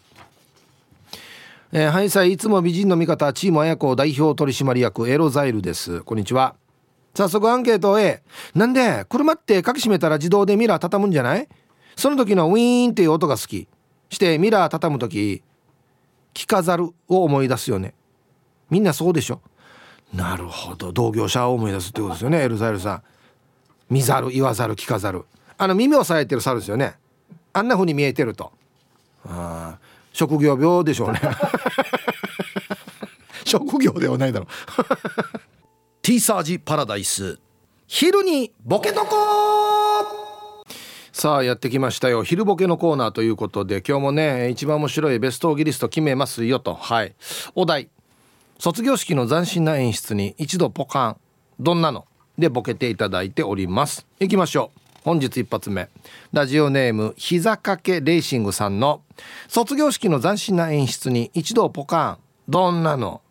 [1.72, 6.00] えー、ハイサイいつも美人の味方チーム綾子代表取締役エロザイルです。
[6.00, 6.56] こんにちは。
[7.14, 8.22] 早速アンケート A
[8.54, 11.48] なんで車って鍵閉めたら自動でミラー畳むんじゃない？
[11.96, 13.68] その時のウィーンっていう音が好き。
[14.08, 15.42] してミラー畳む時
[16.34, 17.94] 着飾るを思い出すよね。
[18.68, 19.40] みんなそうでしょ？
[20.14, 20.92] なるほど。
[20.92, 22.42] 同業者を思い出すってことですよね。
[22.42, 23.02] エルザイルさん。
[23.88, 25.24] 見ざる言わざる聞かざる。
[25.58, 26.94] あの耳をさえてる猿ですよね。
[27.52, 28.52] あんな風に見えてると。
[29.26, 29.78] あ
[30.12, 31.20] 職業病でしょうね。
[33.44, 34.48] 職業ではないだろう。
[36.02, 37.38] ティーサージパラダイス。
[37.86, 39.16] 昼にボケとこ
[41.12, 42.22] さあやってきましたよ。
[42.22, 46.74] 昼ボケのコーナーということで今日もね一番面白いベストギリスト決めますよと。
[46.74, 47.14] はい。
[47.54, 47.90] お題
[48.60, 51.16] 卒業式の斬新な演出に一度ポカン。
[51.58, 52.04] どんなの？
[52.36, 54.06] でボケていただいております。
[54.18, 54.80] いきましょう。
[55.02, 55.88] 本日一発目。
[56.34, 59.00] ラジオネーム膝掛けレーシングさんの。
[59.48, 62.18] 卒業式の斬新な演出に一度ポカン。
[62.50, 63.22] どんなの？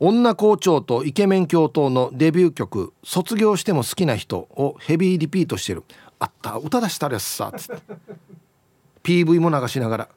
[0.00, 5.84] 女校長とイケメン教頭のデビュー曲「卒業しても好きな人」をヘビーリピートしてる。
[6.18, 7.82] あった歌出したらやつさつって。
[9.02, 10.08] PV も流しながら。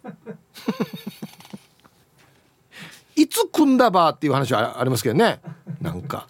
[3.15, 5.39] いつ組んだばっていう話はありますけどね。
[5.81, 6.27] なんか。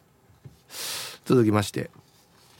[1.25, 1.89] 続きまして。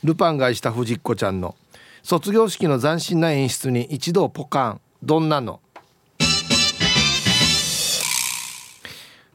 [0.04, 1.56] ルパンが愛した藤子ちゃんの。
[2.04, 4.82] 卒業式の斬新な演出に一度ポカン。
[5.02, 5.60] どんなの？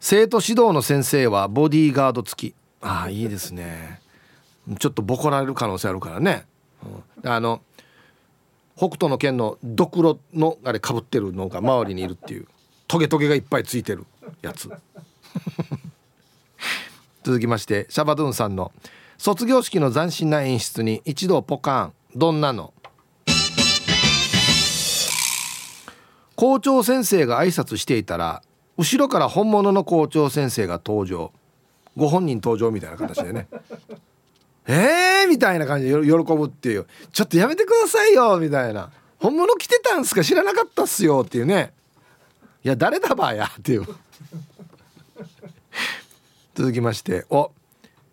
[0.00, 2.54] 生徒指導の先生はボディーガード付き。
[2.80, 4.00] ああいいですね。
[4.78, 6.44] ちょっとボコられる可能性あるからね、
[7.22, 7.62] うん、あの
[8.76, 12.46] 北斗の拳のドクロのあれかぶってるのが周りにいるっていう。
[12.86, 14.06] トゲトゲがいっぱいついてる。
[14.42, 14.70] やつ。
[17.22, 18.72] 続きましてシャバドゥンさんの
[19.18, 21.92] 卒業式の斬新な演出に一度ポカン。
[22.16, 22.72] どんなの？
[26.36, 28.42] 校長先生が挨拶していたら
[28.76, 31.32] 後ろから本物の校長先生が登場。
[31.96, 33.48] ご本人登場みたいな形でね。
[34.68, 35.28] えー？
[35.28, 36.86] みたいな感じで喜ぶっていう。
[37.12, 38.90] ちょっとやめてくださいよみたいな。
[39.18, 40.22] 本物来てたんすか？
[40.22, 41.72] 知らなかったっすよっていうね。
[42.64, 43.86] いや誰だばやっていう。
[46.58, 47.52] 続きましてお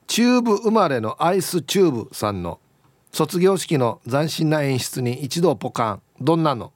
[0.06, 2.60] チューブ生まれのアイスチューブさんの
[3.12, 6.02] 卒業式の斬新な演出に一度ポカン。
[6.22, 6.72] どんなの？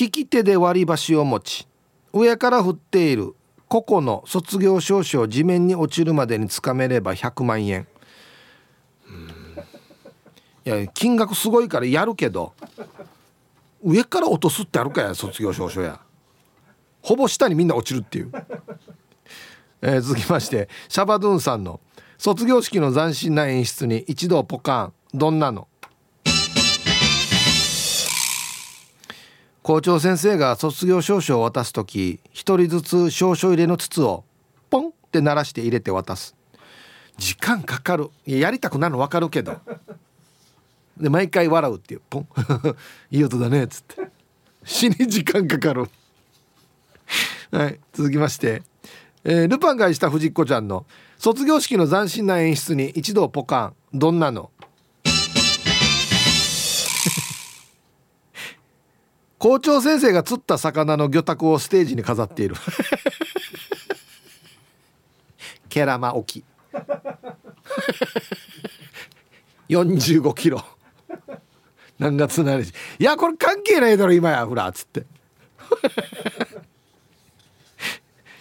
[0.00, 1.68] 利き手で割り箸を持ち
[2.12, 3.36] 上から振っている
[3.68, 7.86] 個々の卒業証書を地面に落ちるまでにつかめれば100万円。
[10.64, 12.52] いや金額すごいからやるけど
[13.84, 16.00] 上から落とすってあるかや卒業証書や。
[17.08, 18.30] ほぼ下にみんな落ちるっていう、
[19.80, 21.80] えー、続きましてシャバドゥンさんの
[22.18, 24.92] 卒業式の斬新な演出に一度ポカン。
[25.14, 25.68] どんなの？
[29.62, 34.24] 校長先生が卒業証書を渡す時一人ずつ証書入れの筒を
[34.68, 36.36] ポンって鳴らして入れて渡す。
[37.16, 38.10] 時間かかる。
[38.26, 39.56] ややりたくなるの分かるけど。
[41.00, 42.02] で毎回笑うっていう。
[42.10, 42.28] ポン。
[43.10, 44.10] いい音だねっつって。
[44.62, 45.88] 死に時間かかる。
[47.50, 48.62] はい続きまして、
[49.24, 50.84] えー、ルパンがした藤子ちゃんの
[51.16, 53.74] 卒業式の斬新な演出に一度ポカン。
[53.94, 54.50] どんなの？
[59.38, 62.54] 校長先生が釣った魚の魚拓をステージに飾っている。
[65.70, 66.44] ケラマ沖。
[69.70, 70.62] 45キロ。
[71.98, 72.74] 何月何日。
[72.98, 75.06] いやこれ関係ないだろ今やほらっつって。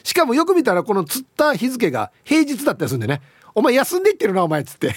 [0.07, 3.21] しかもよく見たらこの釣った日付が平日だったりするんでね。
[3.53, 4.95] お前休んでいってるなお前っつって。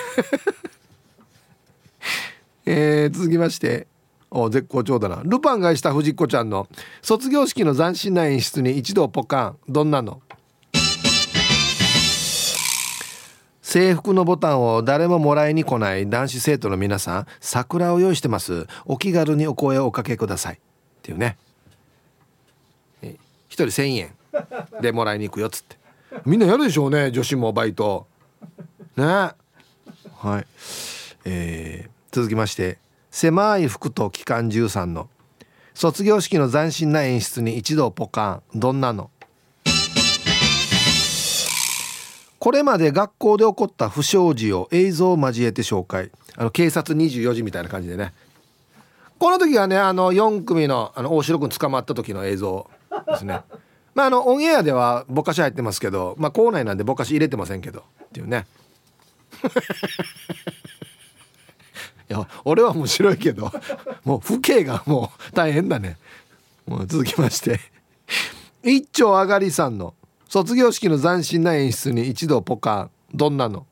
[2.65, 3.89] えー、続きまして。
[4.31, 5.23] お絶好調だな。
[5.25, 6.69] ルパンがした藤子ちゃんの
[7.03, 9.57] 卒業式の斬新な演出に一度ポカン。
[9.69, 10.23] どんなの？
[13.63, 17.27] 制服のボタンを誰ももらいに来ない男子生徒の皆さん。
[17.41, 18.69] 桜を用意してます。
[18.85, 20.55] お気軽にお声をおかけください。
[20.55, 20.59] っ
[21.03, 21.37] ていうね。
[23.49, 24.20] 一人1,000円。
[24.81, 25.79] でもらいに行くよっつって。
[26.25, 28.07] みんなやるでしょうね女子もバイト。
[28.97, 29.05] ね。
[29.05, 29.35] は
[30.41, 30.47] い。
[31.25, 32.79] えー、続きまして
[33.11, 35.09] 狭い服と機関13の。
[35.75, 38.59] 卒業式の斬新な演出に一度ポカン。
[38.59, 39.11] どんなの？
[42.39, 46.11] これまで学校で起こった不祥事を映像を交えて紹介。
[46.37, 48.15] あの警察24時みたいな感じでね。
[49.19, 52.71] この時はねあの4組のあの大城君捕まった時の映像
[53.07, 53.43] ですね。
[53.95, 58.47] まああのオンエアではぼかし入ってますけどまあ校内なんでぼかし入れてませんけどっていうね。
[62.11, 63.53] いや俺は面白いけど
[64.05, 65.97] もう父兄がもう大変だね。
[66.67, 67.61] もう続きまして。
[68.63, 69.95] 一丁上がりさんの
[70.29, 72.91] 卒業式の斬新な演出に一度ポカン。
[73.15, 73.67] どんなの？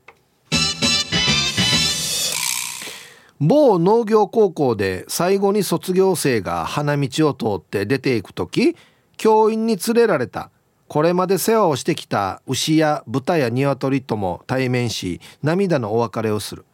[3.41, 8.77] 某農業高校で最後に卒業生が花道を通って出ていく時
[9.19, 10.51] 教員に連れられた。
[10.87, 16.65] これまで世話をしてきた牛や豚や鶏とも対面し涙のお別れをする。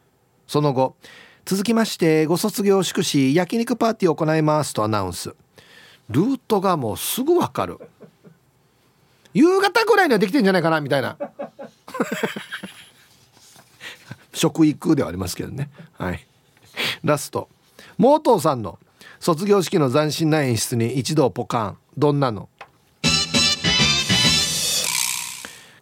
[0.47, 0.95] その後
[1.45, 5.35] 続きましてご卒業祝し焼肉パーティーを行いますとアナウンス。
[6.11, 7.79] ルートがもうすぐわかる。
[9.33, 11.19] 夕方ぐらいにはできてんじゃないかなみたいな。
[14.33, 15.71] 食育ではありますけどね。
[15.99, 16.25] はい。
[17.03, 17.49] ラスト。
[17.99, 18.79] モートーさんの
[19.19, 21.79] 卒業式の斬新な演出に一度ポカン。
[21.97, 22.49] どんなの？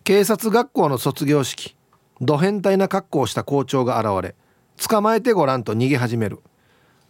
[0.04, 1.76] 警察学校の卒業式。
[2.20, 4.34] ド変態な格好をした校長が現れ。
[4.88, 6.40] 捕まえてごらんと逃げ始める。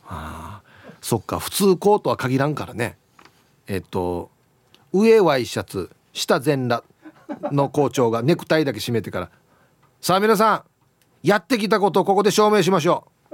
[0.06, 0.62] あ
[1.00, 2.96] そっか普通こうとは限らんからね。
[3.66, 4.30] えっと
[4.92, 6.84] 上ワイシャツ下全裸
[7.50, 9.30] の校長が ネクタイだけ締めてから
[10.00, 10.62] 「さあ皆さん
[11.22, 13.32] やってきたことをここで証明しましょう。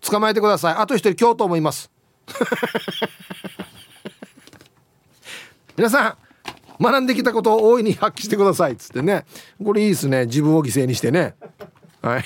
[0.00, 0.74] 捕まえてください。
[0.74, 1.90] あと一人今日と思います
[5.76, 8.72] 皆さん学んできたことを大いに発揮してください。
[8.72, 9.24] っつってね。
[9.62, 10.26] これいいですね。
[10.26, 11.34] 自分を犠牲にしてね。
[12.02, 12.24] はい。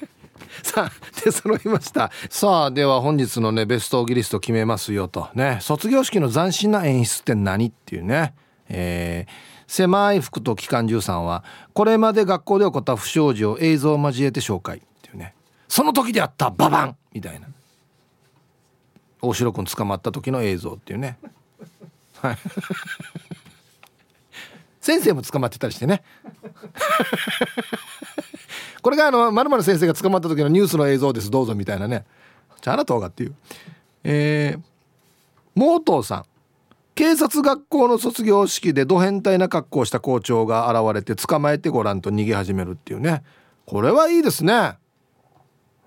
[0.62, 0.92] さあ
[1.24, 2.10] 出揃いました。
[2.28, 5.28] さあでは本日のねベストオギリスト決めますよと。
[5.34, 5.58] ね。
[5.60, 8.34] 卒業式の斬新な演出って何っていうね。
[8.68, 9.32] えー、
[9.66, 15.34] 狭い服と機関銃さんはこれまで学校で起こった不祥事を映像を交えて紹介っていうね。
[15.68, 17.48] その時であったババンみたいな。
[19.20, 21.18] 大城君捕まった時の映像っていうね。
[22.22, 22.38] はい。
[24.80, 26.02] 先生も捕まってたりしてね。
[28.82, 31.30] これがあのまる先生が捕まった時のニュースの映像です。
[31.30, 32.04] どうぞみたいなね。
[32.60, 33.34] じゃあなたがっていう。
[34.04, 34.60] えー、
[35.54, 36.24] モートーさん。
[36.94, 43.22] 警察学校の卒業式でド変態な格好をした校長が現れて捕まえてごらんと逃げ始めるっていうね。
[43.66, 44.52] これはいいですね。
[44.52, 44.78] あ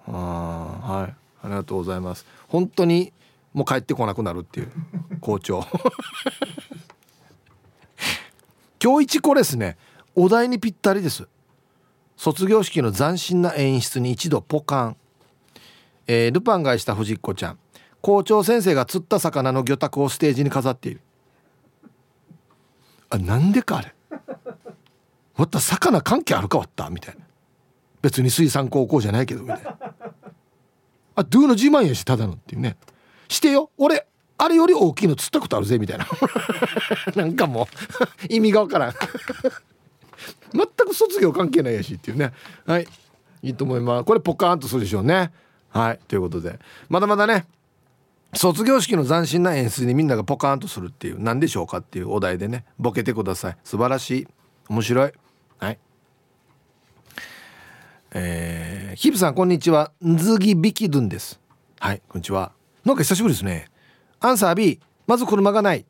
[0.08, 1.16] はい。
[1.44, 2.26] ありがとうございます。
[2.48, 3.14] 本当に
[3.56, 4.72] もう帰ってこなくなるっていう
[5.22, 5.66] 校長。
[8.84, 9.78] 今日一これですね。
[10.14, 11.30] お題にぴったりです。
[12.18, 14.98] 卒業式の斬新な演出に一度ポカン、
[16.06, 17.60] えー、ルパンがした藤子ちゃん。
[18.02, 21.00] 校長先生が釣った魚の魚拓をステージに飾っている。
[23.10, 23.96] あなんでかあれ。
[25.38, 26.90] わった魚関係あるかわった？
[26.90, 27.22] みたいな。
[28.02, 29.78] 別に水産高校じゃないけどみたいな。
[31.16, 32.76] あドゥの自慢やしただのっていうね。
[33.28, 33.72] してよ。
[33.78, 34.08] 俺
[34.38, 36.08] あれより大きいの釣ったことあるぜみたいな。
[37.16, 37.68] なんかも
[38.30, 38.94] う意味がわからん。
[40.54, 42.34] 全く卒業関係ないやしっていうね。
[42.66, 42.88] はい。
[43.42, 44.04] いいと思います。
[44.06, 45.32] これポカーンとするでしょうね。
[45.70, 46.00] はい。
[46.08, 46.60] ということで。
[46.90, 47.46] まだまだね
[48.34, 53.58] 卒業式の斬新な演出にみんながポカーンとするっていう何でしょうかっていうお題でねボケてください。
[53.64, 54.28] 素晴らしい。
[54.68, 55.14] 面白い。
[55.60, 55.80] はい。
[58.14, 59.92] えー、ヒブさんこんにちは。
[60.06, 61.40] んずぎびきどんです。
[61.80, 62.02] はい。
[62.08, 62.55] こんにちは。
[62.86, 63.68] なんか久しぶりですね。
[64.20, 65.86] アンサー B まず車がない。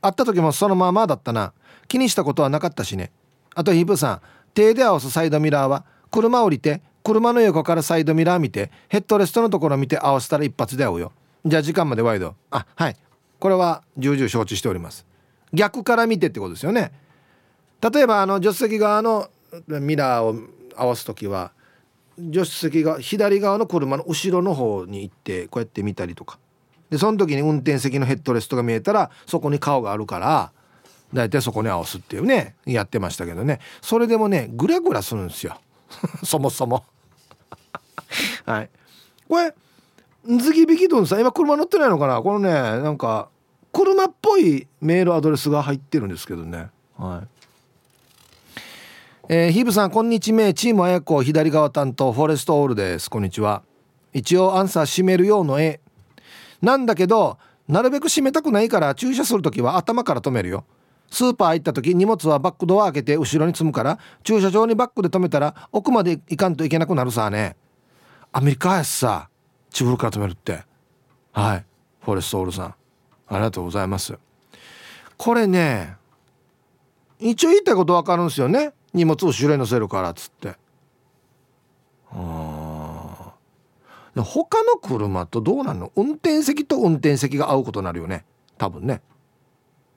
[0.00, 1.52] 会った時もそのままだったな。
[1.88, 3.10] 気にしたことはなかったしね。
[3.54, 4.20] あとヒブさん
[4.54, 11.12] 手で合わすサイドミラーは車降りて車の横からサイドミラー見てヘッドレストのところ見て合わせたら一発で合うよ。
[11.44, 12.36] じゃあ時間までワイド。
[12.50, 12.96] あはい。
[13.38, 15.04] これは重々承知しております。
[15.52, 16.92] 逆から見てってことですよね。
[17.80, 19.28] 例えばあの助手席側の
[19.68, 20.36] ミラーを
[20.76, 21.52] 合わす時は
[22.18, 26.38] 助手席が左側の車の後ろの方に行ってこうやって見たりとか。
[26.90, 30.52] でその時に運転席のヘッドレストが見えたらそこに顔があるから
[31.12, 33.60] 大体そこに合わすっていうねやってましたけどね。
[33.80, 35.58] それでもねグラグラするんですよ。
[36.24, 36.84] そもそも。
[38.46, 38.70] はい。
[39.28, 39.54] これ
[40.38, 42.22] ズギビキドンさん今車乗ってないのかな？
[42.22, 43.28] このねなんか
[43.72, 46.70] 車っぽいメールアドレスが入ってるんですけどね。
[46.96, 47.35] はい。
[49.28, 50.54] えー、ヒブさんこんにちは。
[50.54, 53.10] チームあやこ左側担当フォレストオールです。
[53.10, 53.64] こんにちは。
[54.12, 55.80] 一応アンサー閉めるようの絵
[56.62, 60.64] なんだけどなるべく閉めたくないから駐車する時は頭から止めるよ。
[61.10, 67.56] スーパー行った時荷物はバックドア開けて後ろに積むから駐車場にバックで止めたら奥まで行かんといけなくなるさね。
[68.30, 69.28] アメリカやしさ
[69.70, 70.62] チブルから止めるって。
[71.32, 71.64] はい。
[72.00, 72.66] フォレストオールさん。
[72.66, 72.76] あ
[73.30, 74.16] りがとうございます。
[75.16, 75.96] これね
[77.18, 78.70] 一応言いたいこと分かるんですよね。
[78.96, 80.56] 荷物を後ろに乗せるからっつって。
[82.10, 83.32] あ
[84.16, 85.92] 他の車とどうなんの？
[85.94, 88.24] 運転席と運転席が合うことになるよね。
[88.56, 89.02] 多分ね。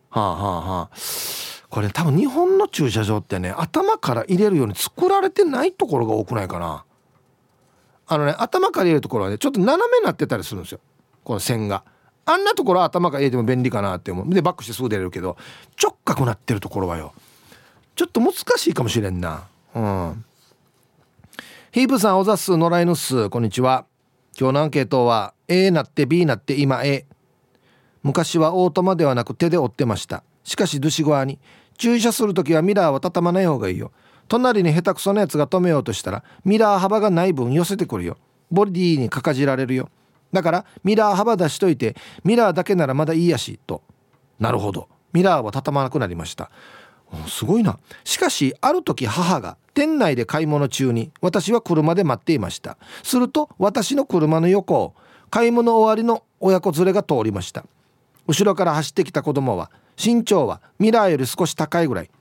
[0.09, 0.95] はあはあはあ。
[1.69, 6.83] これ多分日本の駐車場ってね頭から入れるように作られてないところが多くないかな。
[8.07, 10.81] あのね頭から入れるところはねちょっと斜めになってたりするんですよ。
[11.23, 11.85] この線が。
[12.25, 14.29] あんなところは頭から入れても便利かなって思う。
[14.33, 15.37] でバックしてすぐ出れるけど
[15.81, 17.13] 直角なってるところはよ。
[17.99, 19.49] ちょっと難しいかもしれんな。
[19.75, 20.25] うん。
[21.73, 23.29] ヒープさんおざす野良犬っす。
[23.29, 23.85] こんにちは。
[24.39, 27.05] 今日のアンケートは A なって B なって今 A
[28.01, 30.23] 昔はオートマではなく手で追ってました。
[30.45, 31.39] しかしドゥシゴアに
[31.77, 33.91] 駐車する時はミラーは畳まない方がいいよ
[34.29, 38.15] 隣に下手くそなやつが止めようとしたらミラー幅がない分寄せてくるよ。
[38.49, 39.89] ボディにかかじられるよ。
[40.31, 43.81] だからミラー幅出しといてミラーだけならまだいいやしと。
[44.39, 44.87] なるほど。
[45.11, 46.49] ミラーは畳まなくなりました。
[47.27, 47.79] すごいな。
[48.03, 52.77] しかしある時母が店内で買い物中に私は車で待っていました。
[53.03, 54.93] すると私の車の横を
[55.29, 57.65] 買い物終わりの親子連れが通りました。
[58.27, 59.71] 後ろから走ってきた子供は
[60.03, 62.11] 身長はミラーより少し高いぐらい。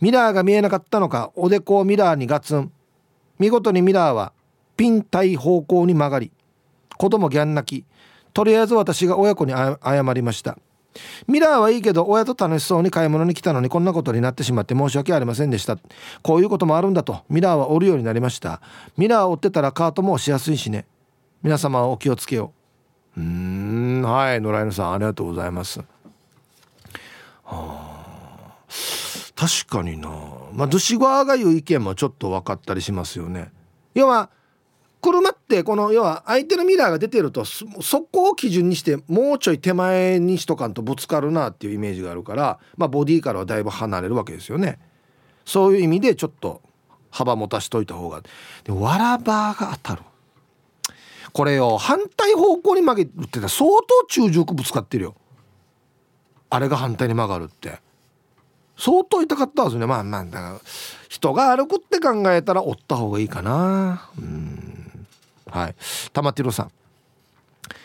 [0.00, 2.72] ミラーが見えなかったのかおでこをミラーにガツン。
[3.38, 4.32] 見事にミラーは
[4.76, 6.30] ピン対方向に曲がり
[6.96, 7.86] 子供ギャン泣き。
[8.32, 10.56] とりあえず私が親子に謝りました。
[11.26, 15.78] ミラーはいいけど親と楽しそうに買い物に来たのにこんなことになってしまって申し訳ありませんでした。
[16.22, 18.60] こういうこともあるんだとミラーは折るようになりました。
[18.96, 20.86] ミラーを追ってたらカートも押しやすいしね。
[21.42, 22.52] 皆様はお気をつけよ
[23.16, 23.20] う。
[23.20, 24.02] うん。
[24.02, 25.80] はい野良犬さんありがとうございます。
[25.80, 25.84] は
[27.44, 27.92] あ
[29.34, 30.08] 確かにな。
[30.52, 33.50] まあドシゴアが言う意見もちょっと分かったりしますよね。
[33.94, 34.30] 要は
[35.02, 37.66] 車ってこの要は相手のミラーが出てるとそ
[38.02, 44.78] こを基準にしてもうちょい手前にしとかんとぶつかるなっていうイメージがあるから、まあ、ボディからはだいぶ離れるわけですよね。
[45.44, 46.62] そういう意味でちょっと
[47.10, 48.22] 幅持たしといた方が。
[48.62, 50.02] でわらばが当たる。
[51.32, 55.16] これよ反対方向に曲げるって相当中軸ぶつかってるよ。
[56.48, 57.80] あれが反対に曲がるって。
[58.76, 59.86] 相当痛かったですね。
[59.86, 60.60] まあまあだから
[61.08, 64.08] 人が歩くって考えたら折った方がいいかな。
[64.16, 64.81] うん。
[65.52, 65.74] はい。
[66.14, 66.70] 玉ティロさん。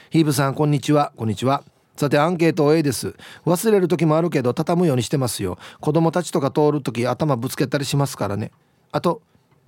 [0.09, 1.11] ヒーブさんこんにちは。
[1.17, 1.63] こんにちは。
[1.97, 3.13] さてアンケート A です。
[3.45, 5.57] 忘れる時もあるけど畳むようにしてますよ。
[5.81, 8.51] 子供たちとか通る時頭ぶつけたりしますからね。
[8.93, 9.21] あと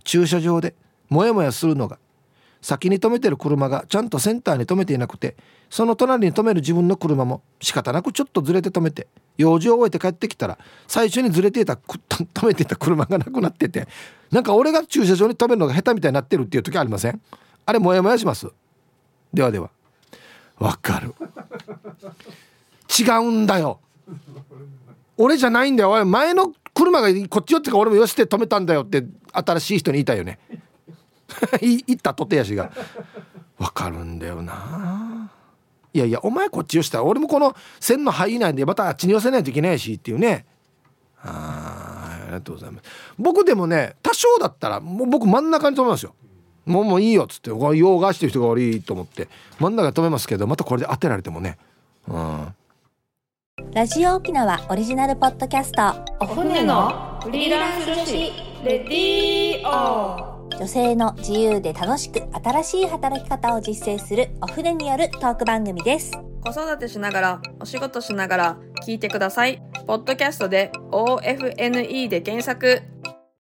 [0.06, 0.76] 駐車場で
[1.10, 2.00] モヤモヤするのが。
[2.62, 5.38] 先に止めてる車がちゃんとセンターに止めていなくて
[5.70, 13.88] その隣に止める自分の車も仕方なくちょっとずれて止めて用事を終えて帰ってきたら最初にずれていた 止めていた車がなくなってて
[14.30, 17.22] なんか俺が駐車場に止めるのが下手みたいになってるっていう時ありません？
[17.70, 18.47] あれモヤモヤします。
[19.32, 19.70] ではでは。
[20.57, 21.13] わかる。
[22.99, 23.80] 違うんだよ。
[25.17, 25.91] 俺じゃないんだよ。
[25.91, 28.86] おい前の車がこっち寄ってか俺もよして止めたんだよ。
[28.86, 30.39] って新しい人に言いたいよね。
[31.61, 32.72] 言ったとてやしが。
[33.59, 35.30] わかるんだよな。
[35.93, 40.47] いやいやお前こっち寄したら俺もこの線の範囲内でまたあっちに寄せないといけないしっていうね。
[41.22, 42.89] あありがとうございます。
[43.20, 46.15] 僕でもね多少だったらもう僕真ん中に止めますよ。
[46.66, 49.28] もうもういいよっつって用がしてる人が悪いと思って
[49.60, 51.57] 真ん中に止めますけどまたこれで当てられてもね。
[52.07, 52.55] うん。
[53.74, 55.82] ラジオ沖縄オリジナルポッドキャスト。
[56.20, 58.14] お船のフリーランス女子
[58.64, 66.12] レディオ女性の自由で楽しく新しい働き方を実践するお船によるトーク番組です。
[66.41, 69.62] 子育てしながらお仕事しながら聞いてください。
[69.88, 72.82] ポッドキャストで OFNE で検索